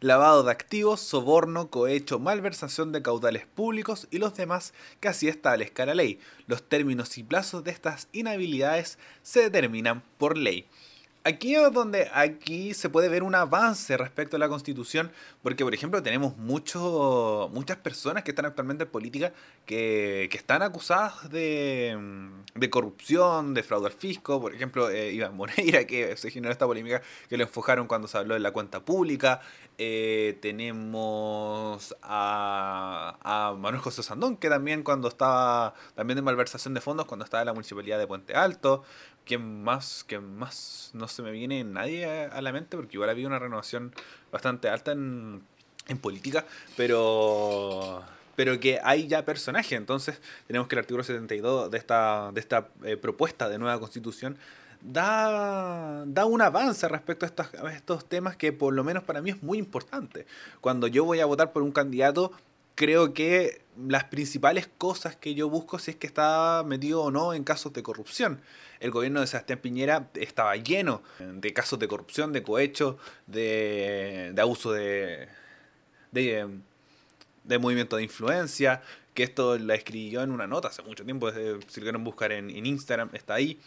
[0.00, 5.86] lavado de activos, soborno, cohecho, malversación de caudales públicos y los demás que así establezca
[5.86, 6.20] la ley.
[6.46, 10.66] Los términos y plazos de estas inhabilidades se determinan por ley.
[11.28, 15.12] Aquí es donde aquí se puede ver un avance respecto a la constitución,
[15.42, 19.32] porque por ejemplo tenemos mucho, muchas personas que están actualmente en política
[19.66, 21.98] que, que están acusadas de,
[22.54, 26.66] de, corrupción, de fraude al fisco, por ejemplo eh, Iván Moreira, que se generó esta
[26.66, 29.40] polémica que lo enfocaron cuando se habló de la cuenta pública,
[29.76, 36.80] eh, tenemos a, a, Manuel José Sandón, que también cuando estaba, también de malversación de
[36.80, 38.82] fondos, cuando estaba en la municipalidad de Puente Alto,
[39.28, 40.06] ¿Quién más?
[40.08, 40.90] ¿Quién más?
[40.94, 43.92] No me viene nadie a la mente porque igual había una renovación
[44.30, 45.42] bastante alta en,
[45.88, 46.44] en política,
[46.76, 48.04] pero
[48.38, 49.72] pero que hay ya personajes.
[49.72, 54.38] Entonces, tenemos que el artículo 72 de esta, de esta eh, propuesta de nueva constitución
[54.80, 59.20] da, da un avance respecto a estos, a estos temas que por lo menos para
[59.22, 60.24] mí es muy importante.
[60.60, 62.30] Cuando yo voy a votar por un candidato,
[62.78, 67.34] creo que las principales cosas que yo busco si es que está metido o no
[67.34, 68.40] en casos de corrupción.
[68.78, 74.40] El gobierno de Sebastián Piñera estaba lleno de casos de corrupción, de cohecho, de, de
[74.40, 75.26] abuso de,
[76.12, 78.80] de, movimiento de influencia,
[79.12, 82.48] que esto la escribió en una nota hace mucho tiempo, si lo quieren buscar en,
[82.48, 83.58] en Instagram, está ahí.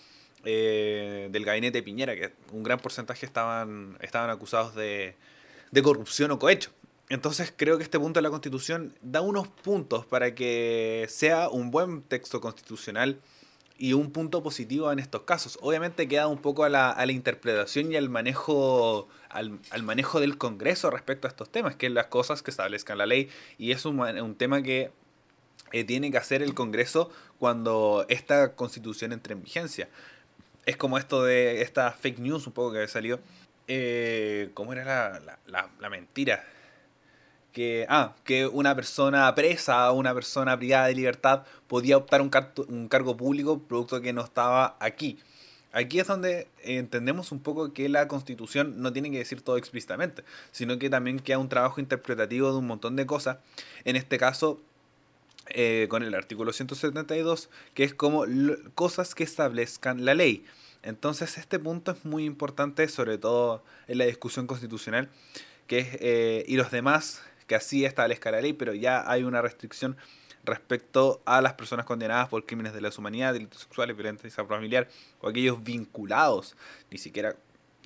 [0.45, 5.15] Eh, del gabinete de Piñera, que un gran porcentaje estaban, estaban acusados de,
[5.69, 6.71] de corrupción o cohecho.
[7.12, 11.69] Entonces creo que este punto de la Constitución da unos puntos para que sea un
[11.69, 13.19] buen texto constitucional
[13.78, 15.60] y un punto positivo en estos casos.
[15.62, 21.28] Obviamente queda un poco a la, interpretación y al manejo, al, manejo del Congreso respecto
[21.28, 23.28] a estos temas, que es las cosas que establezcan la ley.
[23.58, 24.91] Y es un, un tema que
[25.74, 29.89] eh, tiene que hacer el Congreso cuando esta constitución entre en vigencia.
[30.65, 33.19] Es como esto de esta fake news un poco que salió.
[33.67, 34.86] Eh, ¿Cómo era
[35.19, 36.45] la, la, la mentira?
[37.52, 42.32] Que, ah, que una persona presa o una persona privada de libertad podía optar un,
[42.68, 45.20] un cargo público producto que no estaba aquí.
[45.74, 50.24] Aquí es donde entendemos un poco que la constitución no tiene que decir todo explícitamente,
[50.52, 53.38] sino que también queda un trabajo interpretativo de un montón de cosas.
[53.86, 54.60] En este caso,
[55.48, 58.26] eh, con el artículo 172, que es como
[58.76, 60.46] cosas que establezcan la ley.
[60.84, 65.10] Entonces este punto es muy importante, sobre todo en la discusión constitucional,
[65.68, 69.42] que es, eh, y los demás que así establezca la ley, pero ya hay una
[69.42, 69.98] restricción
[70.46, 74.88] respecto a las personas condenadas por crímenes de la humanidad, delitos sexuales, violencia familiar
[75.20, 76.56] o aquellos vinculados.
[76.90, 77.36] Ni siquiera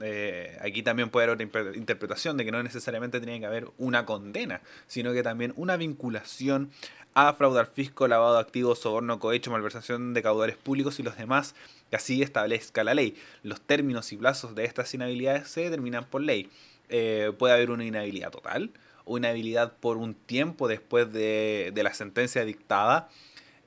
[0.02, 4.06] eh, aquí también puede haber otra interpretación de que no necesariamente tiene que haber una
[4.06, 6.70] condena, sino que también una vinculación
[7.16, 11.56] a fraudar fisco, lavado de activos, soborno, cohecho, malversación de caudales públicos y los demás
[11.90, 13.16] que así establezca la ley.
[13.42, 16.52] Los términos y plazos de estas inhabilidades se determinan por ley.
[16.90, 18.70] Eh, puede haber una inhabilidad total,
[19.06, 23.10] una habilidad por un tiempo después de, de la sentencia dictada,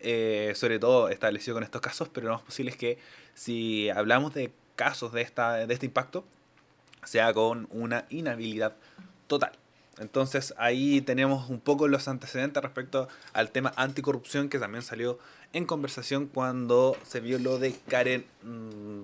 [0.01, 2.99] eh, sobre todo establecido con estos casos, pero lo más posible es que
[3.35, 6.25] si hablamos de casos de, esta, de este impacto,
[7.05, 8.75] sea con una inhabilidad
[9.27, 9.53] total.
[9.99, 15.19] Entonces ahí tenemos un poco los antecedentes respecto al tema anticorrupción que también salió
[15.53, 18.25] en conversación cuando se vio lo de Karen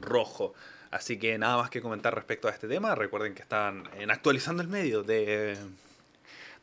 [0.00, 0.54] Rojo.
[0.92, 2.94] Así que nada más que comentar respecto a este tema.
[2.94, 5.56] Recuerden que están en actualizando el medio de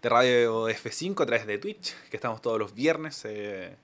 [0.01, 3.23] de Radio F5 a través de Twitch, que estamos todos los viernes.
[3.25, 3.75] Eh,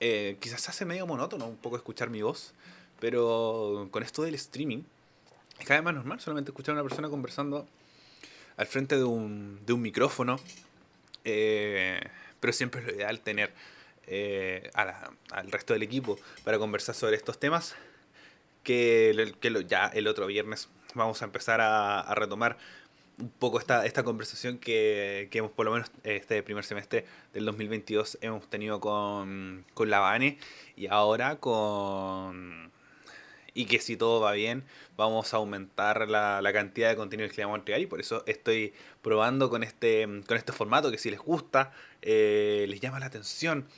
[0.00, 2.52] eh, quizás se hace medio monótono un poco escuchar mi voz,
[2.98, 4.82] pero con esto del streaming
[5.58, 7.68] es cada vez más normal solamente escuchar a una persona conversando
[8.56, 10.40] al frente de un, de un micrófono.
[11.24, 12.00] Eh,
[12.40, 13.52] pero siempre es lo ideal tener
[14.74, 17.76] al resto del equipo para conversar sobre estos temas.
[18.64, 22.58] Que, que ya el otro viernes vamos a empezar a, a retomar
[23.22, 27.44] un poco esta, esta conversación que, que, hemos, por lo menos este primer semestre del
[27.44, 30.38] 2022, hemos tenido con, con la Bane
[30.76, 32.72] y ahora con...
[33.54, 34.64] Y que si todo va bien,
[34.96, 38.00] vamos a aumentar la, la cantidad de contenido que le vamos a entregar y por
[38.00, 42.98] eso estoy probando con este, con este formato que si les gusta, eh, les llama
[42.98, 43.68] la atención.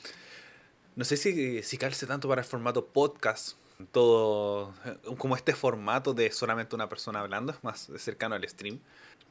[0.94, 3.59] No sé si, si calce tanto para el formato podcast,
[3.90, 4.72] todo
[5.18, 8.78] como este formato de solamente una persona hablando, es más cercano al stream.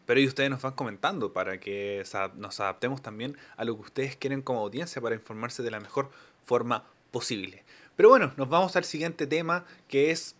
[0.05, 2.03] Pero y ustedes nos van comentando para que
[2.35, 6.11] nos adaptemos también a lo que ustedes quieren como audiencia para informarse de la mejor
[6.45, 7.63] forma posible.
[7.95, 10.35] Pero bueno, nos vamos al siguiente tema que es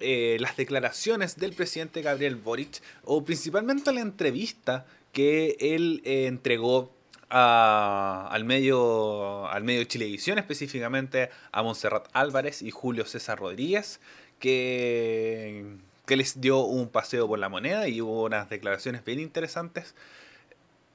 [0.00, 6.92] eh, las declaraciones del presidente Gabriel Boric o principalmente la entrevista que él eh, entregó
[7.30, 14.00] a, al medio al medio Chilevisión específicamente a Montserrat Álvarez y Julio César Rodríguez
[14.38, 19.94] que que les dio un paseo por la moneda y hubo unas declaraciones bien interesantes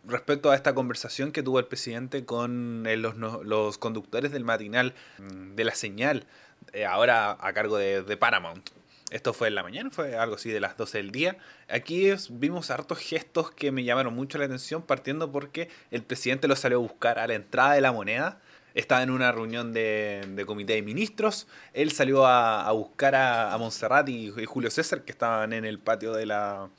[0.06, 4.94] respecto a esta conversación que tuvo el presidente con eh, los, los conductores del matinal
[5.18, 6.26] mm, de la señal,
[6.74, 8.70] eh, ahora a cargo de, de, Paramount.
[9.12, 11.38] Esto fue en la mañana, fue algo así de las 12 del día.
[11.68, 16.56] Aquí vimos hartos gestos que me llamaron mucho la atención, partiendo porque el presidente lo
[16.56, 18.40] salió a buscar a la entrada de la moneda.
[18.76, 21.48] Estaba en una reunión de, comité de ministros.
[21.74, 26.26] Él salió a, buscar a, Montserrat y, Julio César, que estaban en el patio de
[26.26, 26.70] la,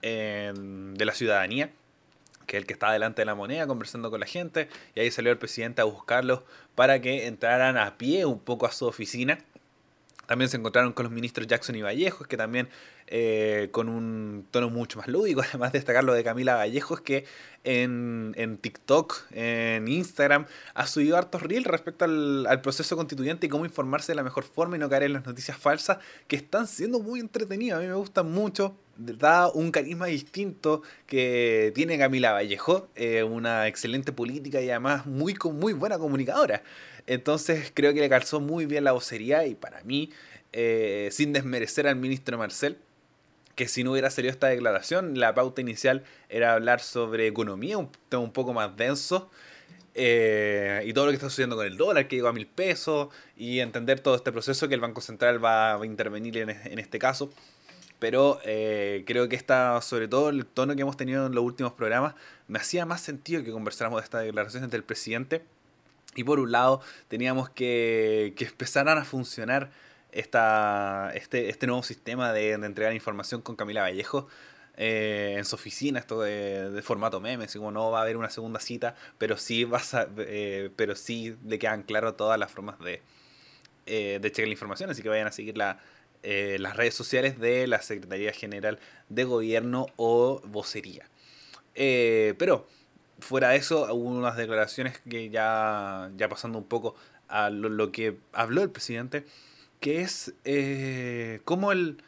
[0.00, 1.70] de la ciudadanía
[2.46, 5.10] que es el que estaba delante de la moneda conversando con la gente, y ahí
[5.10, 6.42] salió el presidente a buscarlos
[6.74, 9.38] para que entraran a pie un poco a su oficina
[10.26, 12.68] también se encontraron con los ministros Jackson y Vallejos, que también
[13.08, 17.24] eh, con un tono mucho más lúdico, además de destacar lo de Camila Vallejos, que
[17.64, 23.64] en, en TikTok, en Instagram, ha subido hartos reels respecto al, proceso constituyente y cómo
[23.64, 27.00] informarse de la mejor forma y no caer en las noticias falsas, que están siendo
[27.00, 27.78] muy entretenidas.
[27.78, 33.68] A mí me gustan mucho, da un carisma distinto que tiene Camila Vallejo, eh, una
[33.68, 36.62] excelente política y además muy, muy buena comunicadora.
[37.06, 40.10] Entonces creo que le calzó muy bien la vocería y para mí,
[40.52, 42.78] eh, sin desmerecer al ministro Marcel,
[43.54, 47.90] que si no hubiera salido esta declaración, la pauta inicial era hablar sobre economía, un
[48.08, 49.30] tema un poco más denso,
[49.94, 53.08] eh, y todo lo que está sucediendo con el dólar, que llegó a mil pesos,
[53.36, 57.30] y entender todo este proceso que el Banco Central va a intervenir en, este caso.
[57.98, 61.72] Pero eh, creo que esta, sobre todo el tono que hemos tenido en los últimos
[61.72, 62.14] programas,
[62.48, 65.42] me hacía más sentido que conversáramos de esta declaración entre el presidente
[66.14, 69.70] y por un lado teníamos que, que empezaran a funcionar
[70.12, 74.28] esta, este, este nuevo sistema de, entregar información con Camila Vallejo
[74.76, 78.60] eh, en su oficina, esto de, formato meme, como no va a haber una segunda
[78.60, 83.02] cita, pero sí, vas eh, pero sí le quedan claras todas las formas de,
[83.86, 85.80] eh, de checar la información, así que vayan a seguir la,
[86.22, 91.08] las redes sociales de la Secretaría General de Gobierno o Vocería.
[91.74, 92.66] pero
[93.22, 96.94] fuera de eso, hubo unas declaraciones que ya, ya pasando un poco
[97.28, 99.24] a lo, que habló el presidente,
[99.80, 102.02] que es eh, como el,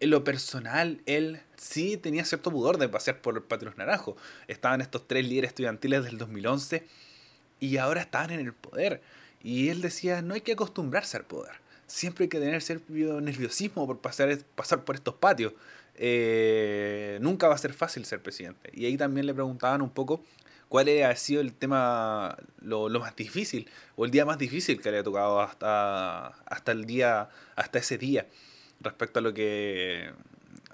[0.00, 4.16] en lo personal, él sí tenía cierto pudor de pasear por el Patio Naranjo.
[4.48, 6.84] Estaban estos tres líderes estudiantiles del 2011
[7.60, 9.00] y ahora estaban en el poder.
[9.44, 11.52] Y él decía, no hay que acostumbrarse al poder.
[11.86, 15.52] Siempre hay que tener cierto nerviosismo por pasar, pasar por estos patios.
[15.96, 18.70] Eh, nunca va a ser fácil ser presidente.
[18.72, 20.24] Y ahí también le preguntaban un poco
[20.68, 24.98] cuál ha sido el tema lo, más difícil o el día más difícil que le
[24.98, 28.26] ha tocado hasta, hasta el día, hasta ese día,
[28.80, 30.12] respecto a lo que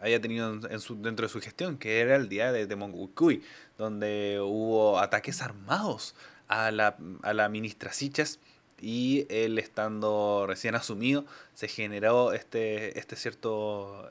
[0.00, 3.40] haya tenido en su, dentro de su gestión, que era el día de, de
[3.76, 6.14] donde hubo ataques armados
[6.46, 8.38] a la, a la ministra Sichas
[8.80, 14.08] y él estando recién asumido se generó este, este cierto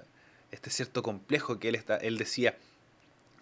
[0.57, 2.57] este cierto complejo que él, está, él decía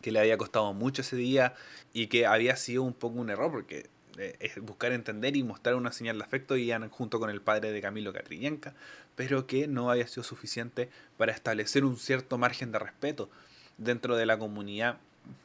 [0.02, 1.56] que le había costado mucho ese día
[1.94, 5.94] y que había sido un poco un error porque eh, buscar entender y mostrar una
[5.94, 8.74] señal de afecto y junto con el padre de Camilo Catrillenca,
[9.16, 13.30] pero que no había sido suficiente para establecer un cierto margen de respeto
[13.78, 14.98] dentro de la comunidad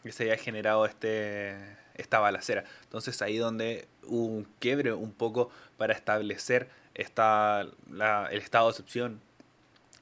[0.03, 1.55] que se había generado este,
[1.95, 2.65] esta balacera.
[2.83, 9.21] Entonces ahí donde hubo un quiebre un poco para establecer esta, el estado de excepción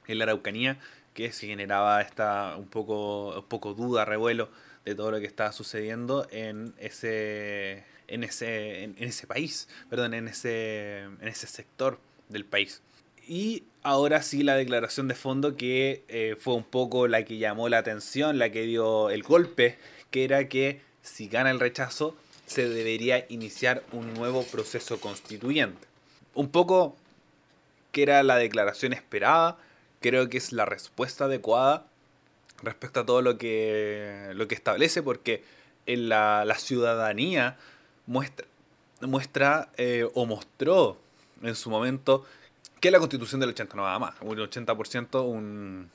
[0.07, 0.79] en la Araucanía
[1.19, 4.49] que se generaba esta un poco, un poco duda, revuelo
[4.85, 10.29] de todo lo que estaba sucediendo en ese, en ese, en, ese país, perdón, en
[10.29, 12.81] ese, en ese sector del país.
[13.27, 17.67] Y ahora sí la declaración de fondo que eh, fue un poco la que llamó
[17.67, 19.77] la atención, la que dio el golpe,
[20.11, 25.85] que era que si gana el rechazo se debería iniciar un nuevo proceso constituyente.
[26.33, 26.95] Un poco
[27.91, 29.57] que era la declaración esperada,
[29.99, 31.85] creo que es la respuesta adecuada
[32.61, 35.43] respecto a todo lo que, lo que establece, porque
[35.85, 37.57] en la, ciudadanía
[38.05, 38.45] muestra,
[39.01, 40.97] muestra eh, o mostró
[41.41, 42.25] en su momento
[42.79, 45.89] que la constitución del 80 no va más, un 80%, un,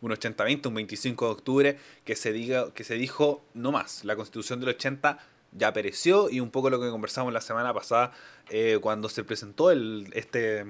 [0.00, 4.16] un 80-20, un 25 de octubre, que se, diga, que se dijo no más, la
[4.16, 5.18] constitución del 80
[5.52, 8.12] ya pereció y un poco lo que conversamos la semana pasada
[8.50, 10.64] eh, cuando se presentó el, este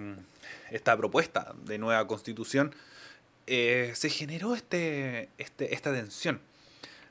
[0.71, 2.75] esta propuesta de nueva constitución,
[3.47, 6.41] eh, se generó este, este, esta tensión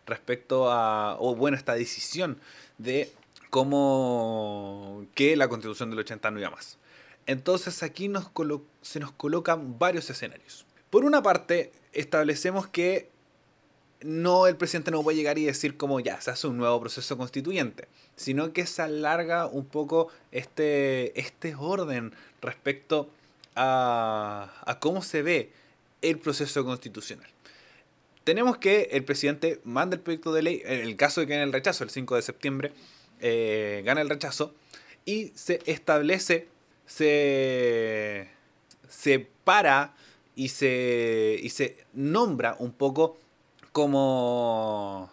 [0.06, 2.40] respecto a, o bueno, esta decisión
[2.78, 3.12] de
[3.50, 6.78] cómo que la constitución del 80 no iba más.
[7.26, 8.30] Entonces aquí nos
[8.82, 10.66] se nos colocan varios escenarios.
[10.90, 13.10] Por una parte, establecemos que
[14.02, 17.18] no el presidente no puede llegar y decir como ya se hace un nuevo proceso
[17.18, 23.10] constituyente, sino que se alarga un poco este, este orden respecto
[23.56, 25.52] cómo se ve
[26.02, 27.30] el proceso constitucional.
[28.24, 31.44] Tenemos que el presidente manda el proyecto de ley, en el caso de que gane
[31.44, 32.74] el rechazo, el 5 de septiembre,
[33.22, 34.54] eh, gana el rechazo,
[35.06, 36.48] y se establece,
[36.88, 38.28] se,
[38.90, 39.96] se para
[40.36, 43.18] y se, y se nombra un poco
[43.72, 45.12] como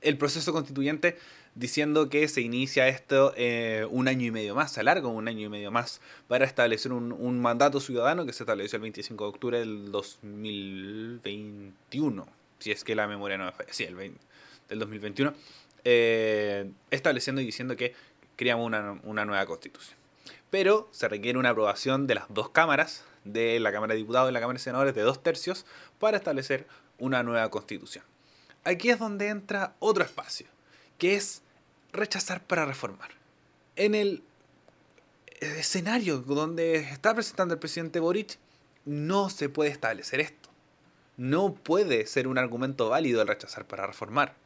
[0.00, 1.18] el proceso constituyente
[1.54, 5.46] diciendo que se inicia esto eh, un año y medio más, se alarga un año
[5.46, 9.58] y medio más para establecer un, mandato ciudadano que se estableció el 25 de octubre
[9.58, 12.26] del 2021,
[12.58, 13.96] si es que la memoria no me falla, sí, el
[14.68, 15.32] del 2021,
[15.84, 17.94] eh, estableciendo y diciendo que
[18.36, 19.98] creamos una, una nueva constitución.
[20.50, 24.32] Pero se requiere una aprobación de las dos cámaras, de la Cámara de Diputados y
[24.32, 25.66] la Cámara de Senadores, de dos tercios,
[25.98, 26.66] para establecer
[26.98, 28.04] una nueva constitución.
[28.64, 30.46] Aquí es donde entra otro espacio,
[31.00, 31.42] que es
[31.92, 33.10] rechazar para reformar.
[33.74, 34.22] En el
[35.40, 38.38] escenario donde está presentando el presidente Boric,
[38.84, 40.50] no se puede establecer esto.
[41.16, 44.36] No puede ser un argumento válido el rechazar para reformar.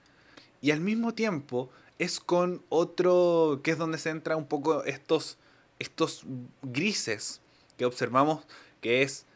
[0.63, 5.39] Y al mismo tiempo es con otro, que es donde se entra un poco estos,
[5.81, 6.25] estos
[6.63, 7.41] grises
[7.77, 8.45] que observamos,
[8.81, 9.27] que es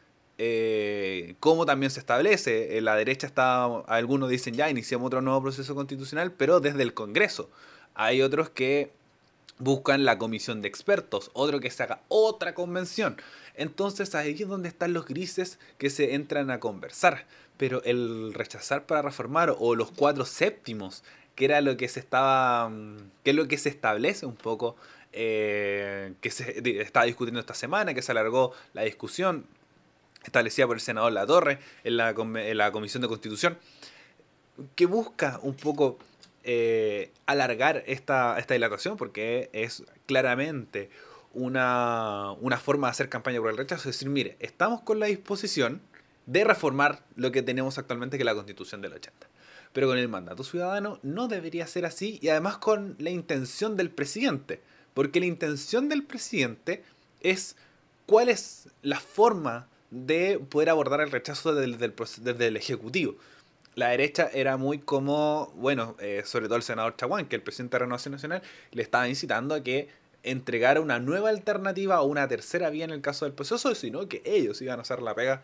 [0.41, 2.77] eh, cómo también se establece.
[2.77, 6.93] En la derecha está, algunos dicen ya, iniciamos otro nuevo proceso constitucional, pero desde el
[6.93, 7.49] Congreso.
[7.93, 8.93] Hay otros que
[9.57, 13.17] buscan la comisión de expertos, otro que se haga otra convención.
[13.53, 17.25] Entonces ahí es donde están los grises que se entran a conversar.
[17.57, 21.03] Pero el rechazar para reformar o los cuatro séptimos,
[21.35, 22.71] que era lo que se estaba,
[23.25, 24.77] que es lo que se establece un poco,
[25.11, 29.45] eh, que se estaba discutiendo esta semana, que se alargó la discusión,
[30.23, 33.57] establecida por el senador Latorre en la, en la Comisión de Constitución,
[34.75, 35.97] que busca un poco
[36.43, 40.89] eh, alargar esta, esta dilatación, porque es claramente
[41.33, 45.05] una, una forma de hacer campaña por el rechazo, es decir, mire, estamos con la
[45.05, 45.81] disposición
[46.25, 49.27] de reformar lo que tenemos actualmente, que es la Constitución del 80.
[49.73, 53.91] Pero con el mandato ciudadano no debería ser así y además con la intención del
[53.91, 54.61] presidente,
[54.93, 56.83] porque la intención del presidente
[57.21, 57.55] es
[58.05, 63.15] cuál es la forma de poder abordar el rechazo desde, el Ejecutivo.
[63.75, 67.75] La derecha era muy como, bueno, eh, sobre todo el senador Chaguán, que el presidente
[67.75, 69.89] de Renovación Nacional le estaba incitando a que
[70.23, 74.21] entregara una nueva alternativa o una tercera vía en el caso del proceso, sino que
[74.25, 75.43] ellos iban a hacer la pega,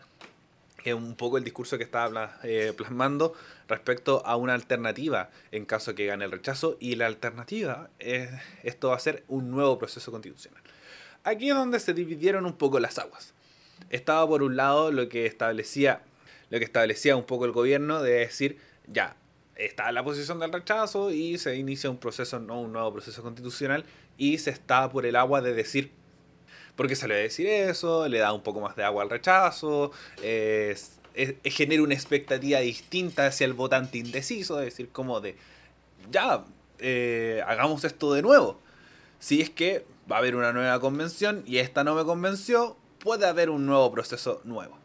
[0.84, 3.32] es un poco el discurso que estaba eh, plasmando
[3.68, 8.30] respecto a una alternativa en caso que gane el rechazo, y la alternativa es,
[8.62, 10.62] esto va a ser un nuevo proceso constitucional.
[11.24, 13.34] Aquí es donde se dividieron un poco las aguas
[13.90, 16.02] estaba por un lado lo que establecía
[16.50, 19.16] lo que establecía un poco el gobierno de decir, ya,
[19.56, 23.84] está la posición del rechazo y se inicia un proceso, no un nuevo proceso constitucional,
[24.16, 25.90] y se está por el agua de decir,
[26.76, 29.10] porque se le va a decir eso, le da un poco más de agua al
[29.10, 29.92] rechazo,
[31.44, 35.36] genera una expectativa distinta hacia el votante indeciso, es decir, como de,
[36.10, 36.44] ya,
[36.78, 38.60] eh, hagamos esto de nuevo.
[39.18, 42.76] Si es que va a haber una nueva convención y esta no me convenció,
[43.06, 44.76] puede haber un nuevo proceso nuevo.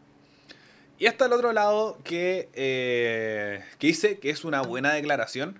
[0.96, 5.58] Y hasta el otro lado que, eh, que dice que es una buena declaración.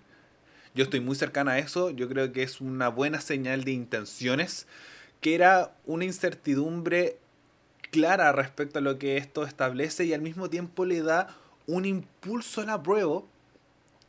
[0.73, 1.91] Yo estoy muy cercana a eso.
[1.91, 4.69] Yo creo que es una buena señal de intenciones.
[5.21, 7.19] Que era una incertidumbre
[7.91, 11.37] clara respecto a lo que esto establece y al mismo tiempo le da
[11.67, 13.23] un impulso a la prueba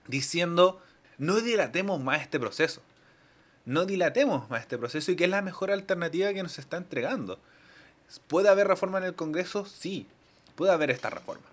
[0.07, 0.79] diciendo
[1.17, 2.83] no dilatemos más este proceso.
[3.65, 7.39] No dilatemos más este proceso y que es la mejor alternativa que nos está entregando.
[8.27, 9.65] ¿Puede haber reforma en el Congreso?
[9.65, 10.07] Sí,
[10.55, 11.45] puede haber esta reforma.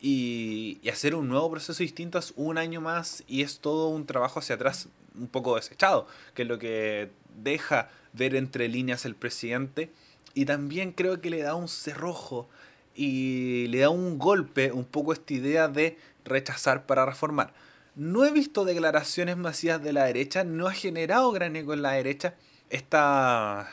[0.00, 4.40] Y, hacer un nuevo proceso distinto es un año más y es todo un trabajo
[4.40, 7.10] hacia atrás un poco desechado, que es lo que
[7.42, 9.90] deja ver entre líneas el presidente.
[10.34, 12.48] Y también creo que le da un cerrojo
[12.94, 17.52] y le da un golpe un poco esta idea de rechazar para reformar.
[17.94, 21.92] No he visto declaraciones masivas de la derecha, no ha generado gran eco en la
[21.92, 22.34] derecha
[22.70, 23.70] esta,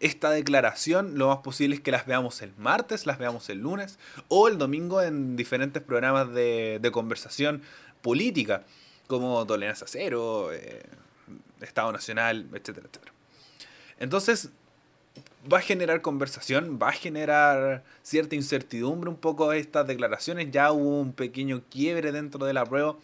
[0.00, 3.98] esta declaración, lo más posible es que las veamos el martes, las veamos el lunes
[4.28, 7.62] o el domingo en diferentes programas de, conversación
[8.02, 8.64] política,
[9.06, 10.82] como Tolerancia Cero, eh,
[11.60, 13.12] Estado Nacional, etcétera, etcétera.
[13.98, 14.50] Entonces,
[15.50, 20.50] va a generar conversación, va a generar cierta incertidumbre un poco estas declaraciones.
[20.50, 22.96] Ya hubo un pequeño quiebre dentro de la prueba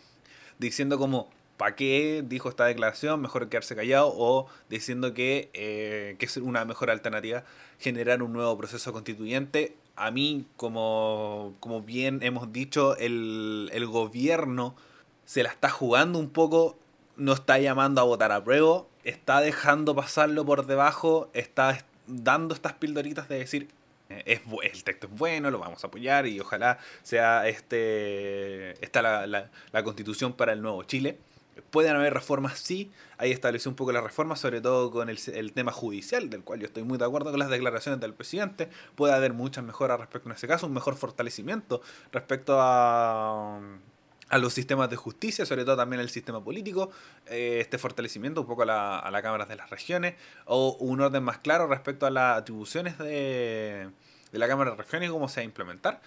[0.58, 3.20] diciendo como ¿para qué dijo esta declaración?
[3.20, 7.44] Mejor quedarse callado o diciendo que, eh, que es una mejor alternativa
[7.78, 9.76] generar un nuevo proceso constituyente.
[9.96, 14.74] A mí, como, como bien hemos dicho, el, el gobierno
[15.24, 16.76] se la está jugando un poco,
[17.16, 22.72] no está llamando a votar a prueba, está dejando pasarlo por debajo, está dando estas
[22.74, 23.68] pildoritas de decir,
[24.08, 29.02] eh, es, el texto es bueno, lo vamos a apoyar y ojalá sea este, esta
[29.02, 31.18] la, la, la constitución para el nuevo Chile
[31.70, 32.90] Pueden haber reformas, sí.
[33.18, 36.60] Ahí estableció un poco las reformas, sobre todo con el, el, tema judicial, del cual
[36.60, 38.68] yo estoy muy de acuerdo con las declaraciones del presidente.
[38.94, 43.60] Puede haber muchas mejoras respecto a ese caso, un mejor fortalecimiento respecto a,
[44.32, 46.90] a los sistemas de justicia, sobre todo también el sistema político,
[47.26, 50.14] eh, este fortalecimiento un poco a la, a la Cámara de las Regiones,
[50.46, 53.90] o un orden más claro respecto a las atribuciones de,
[54.32, 56.00] de la Cámara de Regiones y cómo se va a implementar.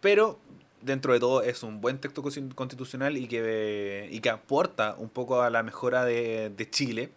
[0.00, 0.38] Pero
[0.86, 5.42] dentro de todo es un buen texto constitucional y que, y que aporta un poco
[5.42, 7.10] a la mejora de, Chile.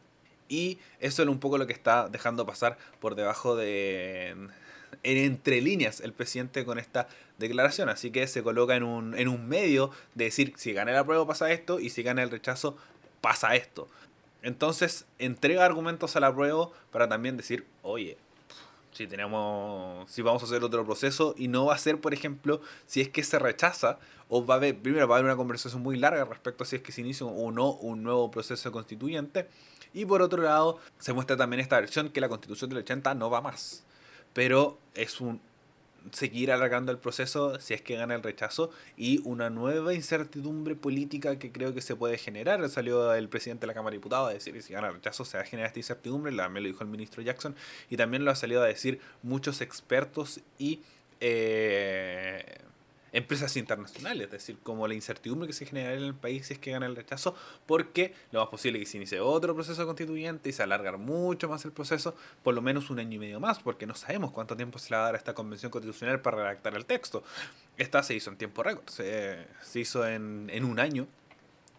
[0.49, 4.49] Y eso es un poco lo que está dejando pasar por debajo de, en
[5.03, 7.07] entre líneas el presidente con esta
[7.37, 7.87] declaración.
[7.87, 11.27] Así que se coloca en un, en un medio de decir si gana la prueba
[11.27, 12.75] pasa esto y si gana el rechazo
[13.21, 13.87] pasa esto.
[14.41, 18.17] Entonces entrega argumentos a la prueba para también decir, oye,
[18.99, 22.59] si tenemos, si vamos a hacer otro proceso y no va a ser, por ejemplo,
[22.85, 23.97] si es que se rechaza
[24.27, 26.75] o va a haber, primero va a haber una conversación muy larga respecto a si
[26.75, 29.47] es que se inicia o no un nuevo proceso constituyente
[29.93, 33.29] y por otro lado se muestra también esta versión que la constitución del 80 no
[33.29, 33.85] va más
[34.33, 35.39] pero es un
[36.11, 41.39] seguir alargando el proceso si es que gana el rechazo y una nueva incertidumbre política
[41.39, 42.67] que creo que se puede generar.
[42.69, 45.25] Salió el presidente de la Cámara de Diputados a decir que si gana el rechazo
[45.25, 47.55] se va a generar esta incertidumbre, me lo dijo el ministro Jackson
[47.89, 50.81] y también lo ha salido a decir muchos expertos y
[51.21, 52.43] eh,
[53.11, 56.71] empresas internacionales, es decir, como la incertidumbre que se genera en el país es que
[56.71, 57.35] gana el rechazo,
[57.65, 61.49] porque lo más posible es que se inicie otro proceso constituyente y se alargar mucho
[61.49, 64.55] más el proceso, por lo menos un año y medio más, porque no sabemos cuánto
[64.55, 67.23] tiempo se le va a dar a esta convención constitucional para redactar el texto.
[67.77, 71.07] Esta se hizo en tiempo récord, se, hizo en, un año,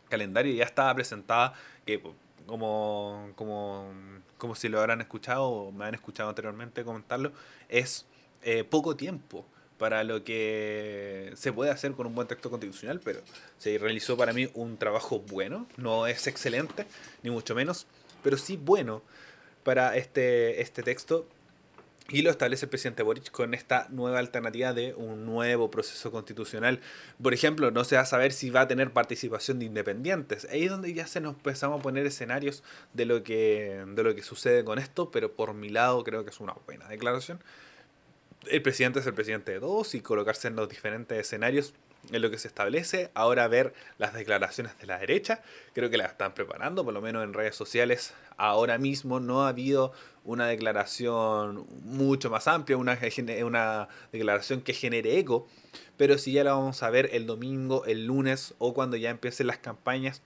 [0.09, 1.55] calendario ya estaba presentada,
[1.87, 2.03] que
[2.47, 3.93] como, como,
[4.39, 7.33] como si lo habrán escuchado o me han escuchado anteriormente comentarlo,
[7.69, 8.07] es
[8.43, 9.45] eh, poco tiempo
[9.81, 13.23] para lo que se puede hacer con un buen texto constitucional, pero
[13.57, 16.85] se realizó para mí un trabajo bueno, no es excelente,
[17.23, 17.87] ni mucho menos,
[18.23, 19.03] pero sí bueno
[19.65, 21.27] para este, este texto
[22.11, 26.81] y lo establece el presidente Boric con esta nueva alternativa de un nuevo proceso constitucional.
[27.23, 30.47] Por ejemplo, no se va a saber si va a tener participación de independientes.
[30.51, 34.15] Ahí es donde ya se nos empezamos a poner escenarios de lo que, de lo
[34.15, 37.41] que sucede con esto, pero por mi lado creo que es una buena declaración
[38.47, 41.75] el presidente es el presidente de todos y colocarse en los diferentes escenarios
[42.11, 43.11] en lo que se establece.
[43.15, 45.43] Ahora ver las declaraciones de la derecha,
[45.75, 48.15] creo que las están preparando, por lo menos en redes sociales.
[48.37, 49.93] Ahora mismo no ha habido
[50.25, 52.99] una declaración mucho más amplia, una,
[53.45, 55.47] una declaración que genere eco,
[55.97, 59.47] pero sí ya la vamos a ver el domingo, el lunes o cuando ya empiecen
[59.47, 60.23] las campañas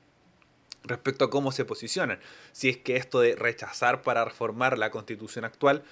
[0.84, 2.20] respecto a cómo se posicionan.
[2.52, 5.82] Si es que esto de rechazar para reformar la constitución actual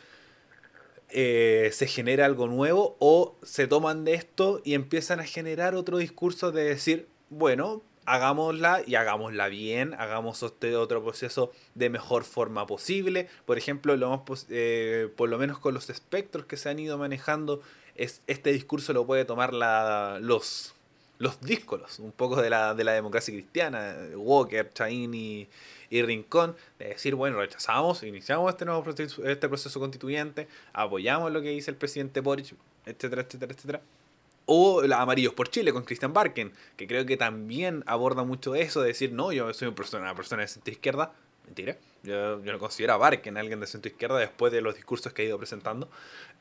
[1.13, 5.99] eh, se genera algo nuevo o se toman de esto y empiezan a generar otro
[5.99, 12.67] discurso de decir, bueno, hagámosla y hagámosla bien, hagamos este otro proceso de mejor forma
[12.67, 13.29] posible.
[13.47, 16.99] Por ejemplo, lo más, eh, por lo menos con los espectros que se han ido
[16.99, 17.61] manejando,
[17.95, 20.75] es, este discurso lo puede tomar la, los,
[21.19, 25.49] los díscolos, un poco de la, de la democracia cristiana, Walker, Chain y,
[25.93, 31.43] y Rincón, de decir, bueno, rechazamos, iniciamos este nuevo proceso, este proceso constituyente, apoyamos lo
[31.43, 32.55] que dice el presidente Boric,
[32.87, 33.83] etcétera, etcétera, etcétera.
[34.47, 38.81] O los Amarillos por Chile con Christian Barken, que creo que también aborda mucho eso,
[38.81, 41.13] de decir, no, yo soy una persona, una persona de centro izquierda.
[41.45, 45.13] Mentira, yo, yo no considero a Barken alguien de centro izquierda después de los discursos
[45.13, 45.91] que ha ido presentando.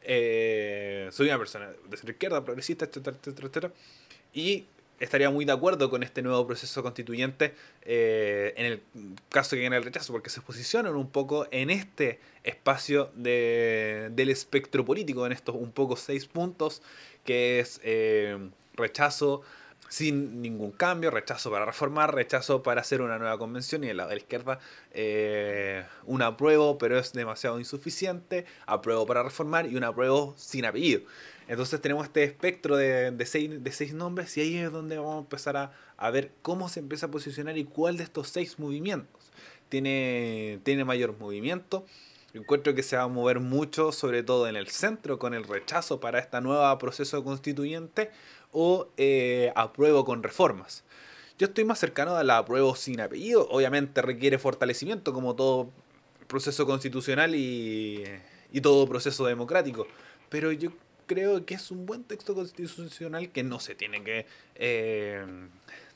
[0.01, 3.73] Eh, soy una persona de centro izquierda, progresista, etcétera, etcétera, etcétera.
[4.33, 4.63] Y
[5.01, 8.81] estaría muy de acuerdo con este nuevo proceso constituyente eh, en el
[9.29, 14.29] caso que gane el rechazo, porque se posicionan un poco en este espacio de, del
[14.29, 16.83] espectro político, en estos un poco seis puntos,
[17.25, 18.37] que es eh,
[18.75, 19.41] rechazo
[19.91, 24.07] sin ningún cambio, rechazo para reformar, rechazo para hacer una nueva convención y en la
[24.07, 24.59] de la izquierda
[24.93, 31.01] eh, un apruebo pero es demasiado insuficiente, apruebo para reformar y un apruebo sin apellido.
[31.49, 35.73] Entonces tenemos este espectro de, seis, nombres y ahí es donde vamos a empezar a,
[35.97, 39.29] a, ver cómo se empieza a posicionar y cuál de estos seis movimientos
[39.67, 41.85] tiene, tiene mayor movimiento.
[42.33, 45.99] Encuentro que se va a mover mucho, sobre todo en el centro, con el rechazo
[45.99, 48.09] para este nuevo proceso constituyente
[48.51, 50.83] o eh, apruebo con reformas.
[51.37, 53.47] Yo estoy más cercano a la apruebo sin apellido.
[53.49, 55.71] Obviamente requiere fortalecimiento como todo
[56.27, 58.03] proceso constitucional y,
[58.51, 59.87] y todo proceso democrático.
[60.29, 60.71] Pero yo
[61.07, 65.25] creo que es un buen texto constitucional que no se tiene que eh,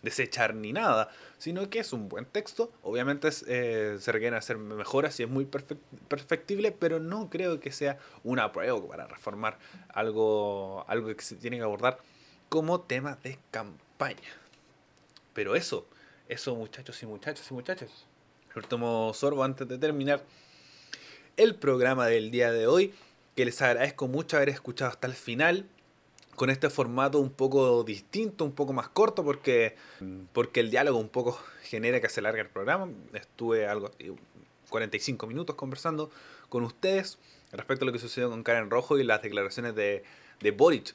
[0.02, 2.72] desechar ni nada, sino que es un buen texto.
[2.82, 7.98] Obviamente eh, se requieren hacer mejoras y es muy perfectible, pero no creo que sea
[8.24, 9.58] una prueba para reformar
[9.90, 11.98] algo, algo que se tiene que abordar
[12.50, 14.30] como tema de campaña.
[15.34, 15.86] Pero eso,
[16.28, 18.08] Eso muchachos y muchachos y muchachos.
[18.52, 20.24] El último sorbo antes de terminar
[21.38, 22.94] el programa del día de hoy,
[23.36, 25.68] que les agradezco mucho haber escuchado hasta el final
[26.36, 29.76] con este formato un poco distinto, un poco más corto, porque,
[30.34, 32.90] porque el diálogo un poco genera que se largue el programa.
[33.14, 33.92] Estuve algo
[34.70, 36.10] 45 minutos conversando
[36.50, 37.18] con ustedes
[37.52, 40.04] respecto a lo que sucedió con Karen Rojo y las declaraciones de,
[40.42, 40.94] de Boric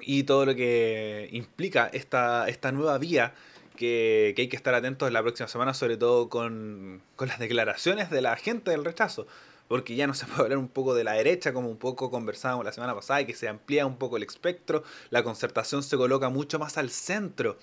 [0.00, 3.34] y todo lo que implica esta, esta nueva vía
[3.76, 7.38] que, que, hay que estar atentos en la próxima semana, sobre todo con, con las
[7.38, 9.26] declaraciones de la gente del rechazo
[9.68, 12.64] porque ya no se puede hablar un poco de la derecha, como un poco conversábamos
[12.64, 16.28] la semana pasada, y que se amplía un poco el espectro, la concertación se coloca
[16.28, 17.58] mucho más al centro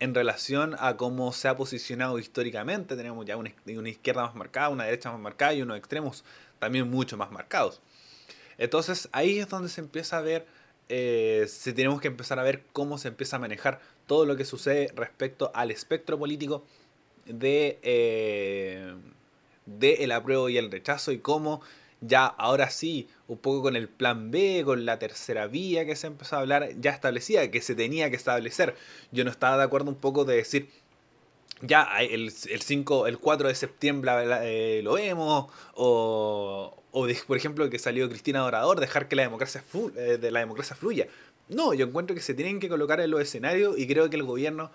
[0.00, 2.96] en relación a cómo se ha posicionado históricamente.
[2.96, 3.50] Tenemos ya una,
[3.88, 6.24] izquierda más marcada, una derecha más marcada y unos extremos
[6.58, 7.80] también mucho más marcados.
[8.58, 10.46] Entonces ahí es donde se empieza a ver,
[10.88, 14.44] eh, se tenemos que empezar a ver cómo se empieza a manejar todo lo que
[14.44, 16.64] sucede respecto al espectro político
[17.26, 17.78] de...
[17.82, 18.94] Eh,
[19.64, 21.60] de el apruebo y el rechazo y cómo
[22.02, 26.08] ya ahora sí, un poco con el plan B, con la tercera vía que se
[26.08, 28.74] empezó a hablar, ya establecía, que se tenía que establecer.
[29.12, 30.68] Yo no estaba de acuerdo un poco de decir,
[31.60, 34.10] ya el, el 5, el 4 de septiembre
[34.42, 39.64] eh, lo vemos, o, o por ejemplo que salió Cristina Dorador, dejar que la democracia,
[39.96, 41.08] eh, de la democracia fluya.
[41.48, 44.22] No, yo encuentro que se tienen que colocar en los escenarios y creo que el
[44.22, 44.70] gobierno,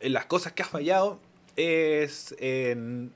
[0.00, 1.20] las cosas que ha fallado,
[1.56, 2.34] es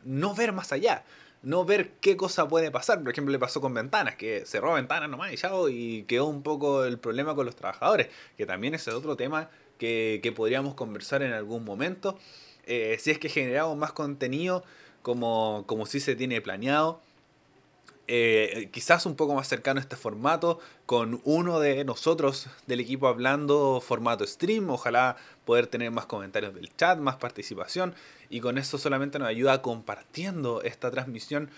[0.05, 1.05] no ver más allá,
[1.43, 3.03] no ver qué cosa puede pasar.
[3.03, 6.43] Por ejemplo, le pasó con ventanas, que cerró ventanas nomás y ya, y quedó un
[6.43, 11.33] poco el problema con los trabajadores, que también es otro tema que, podríamos conversar en
[11.33, 12.19] algún momento.
[12.67, 14.65] Eh, si es que generamos más contenido
[15.03, 17.01] como, como si se tiene planeado
[18.15, 23.09] eh, quizás un poco más cercano a este formato, con uno de nosotros del equipo
[23.09, 27.95] hablando formato stream, ojalá poder tener más comentarios del chat, más participación,
[28.29, 31.49] y con eso solamente nos ayuda compartiendo esta transmisión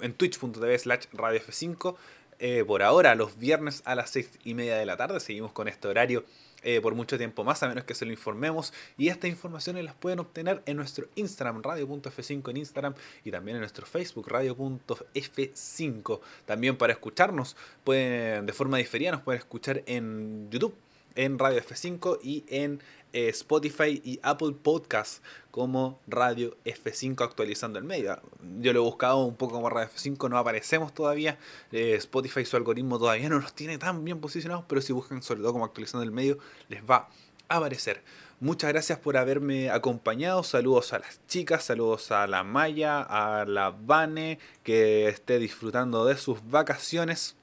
[0.00, 1.96] en twitch.tv slash radio F5.
[2.38, 5.66] Eh, por ahora, los viernes a las 6 y media de la tarde, seguimos con
[5.66, 6.24] este horario
[6.62, 8.72] eh, por mucho tiempo más, a menos que se lo informemos.
[8.96, 12.94] Y estas informaciones las pueden obtener en nuestro Instagram, radio.f5 en Instagram,
[13.24, 16.20] y también en nuestro Facebook, radio.f5.
[16.44, 20.74] También para escucharnos, pueden, de forma diferida, nos pueden escuchar en YouTube,
[21.16, 22.80] en Radio F5 y en
[23.12, 28.20] eh, Spotify y Apple Podcasts como Radio F5 actualizando el medio.
[28.60, 31.38] Yo lo he buscado un poco como Radio F5, no aparecemos todavía.
[31.72, 35.40] Eh, Spotify su algoritmo todavía no nos tiene tan bien posicionados, pero si buscan sobre
[35.40, 36.38] todo como actualizando el medio,
[36.68, 37.08] les va
[37.48, 38.02] a aparecer.
[38.38, 40.42] Muchas gracias por haberme acompañado.
[40.42, 46.18] Saludos a las chicas, saludos a la Maya, a la Vane, que esté disfrutando de
[46.18, 47.34] sus vacaciones.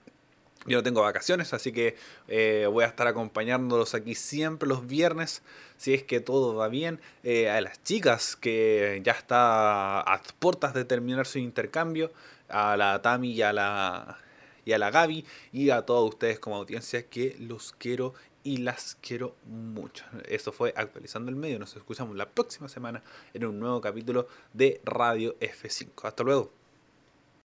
[0.66, 1.96] Yo no tengo vacaciones, así que
[2.28, 5.42] eh, voy a estar acompañándolos aquí siempre los viernes,
[5.78, 7.02] si es que todo va bien.
[7.24, 12.12] Eh, a las chicas que ya está a puertas de terminar su intercambio,
[12.48, 14.18] a la Tami y a la,
[14.66, 18.98] y a la Gaby, y a todos ustedes como audiencia que los quiero y las
[19.02, 20.06] quiero mucho.
[20.28, 21.60] Esto fue Actualizando el Medio.
[21.60, 23.02] Nos escuchamos la próxima semana
[23.34, 26.06] en un nuevo capítulo de Radio F5.
[26.06, 26.63] Hasta luego.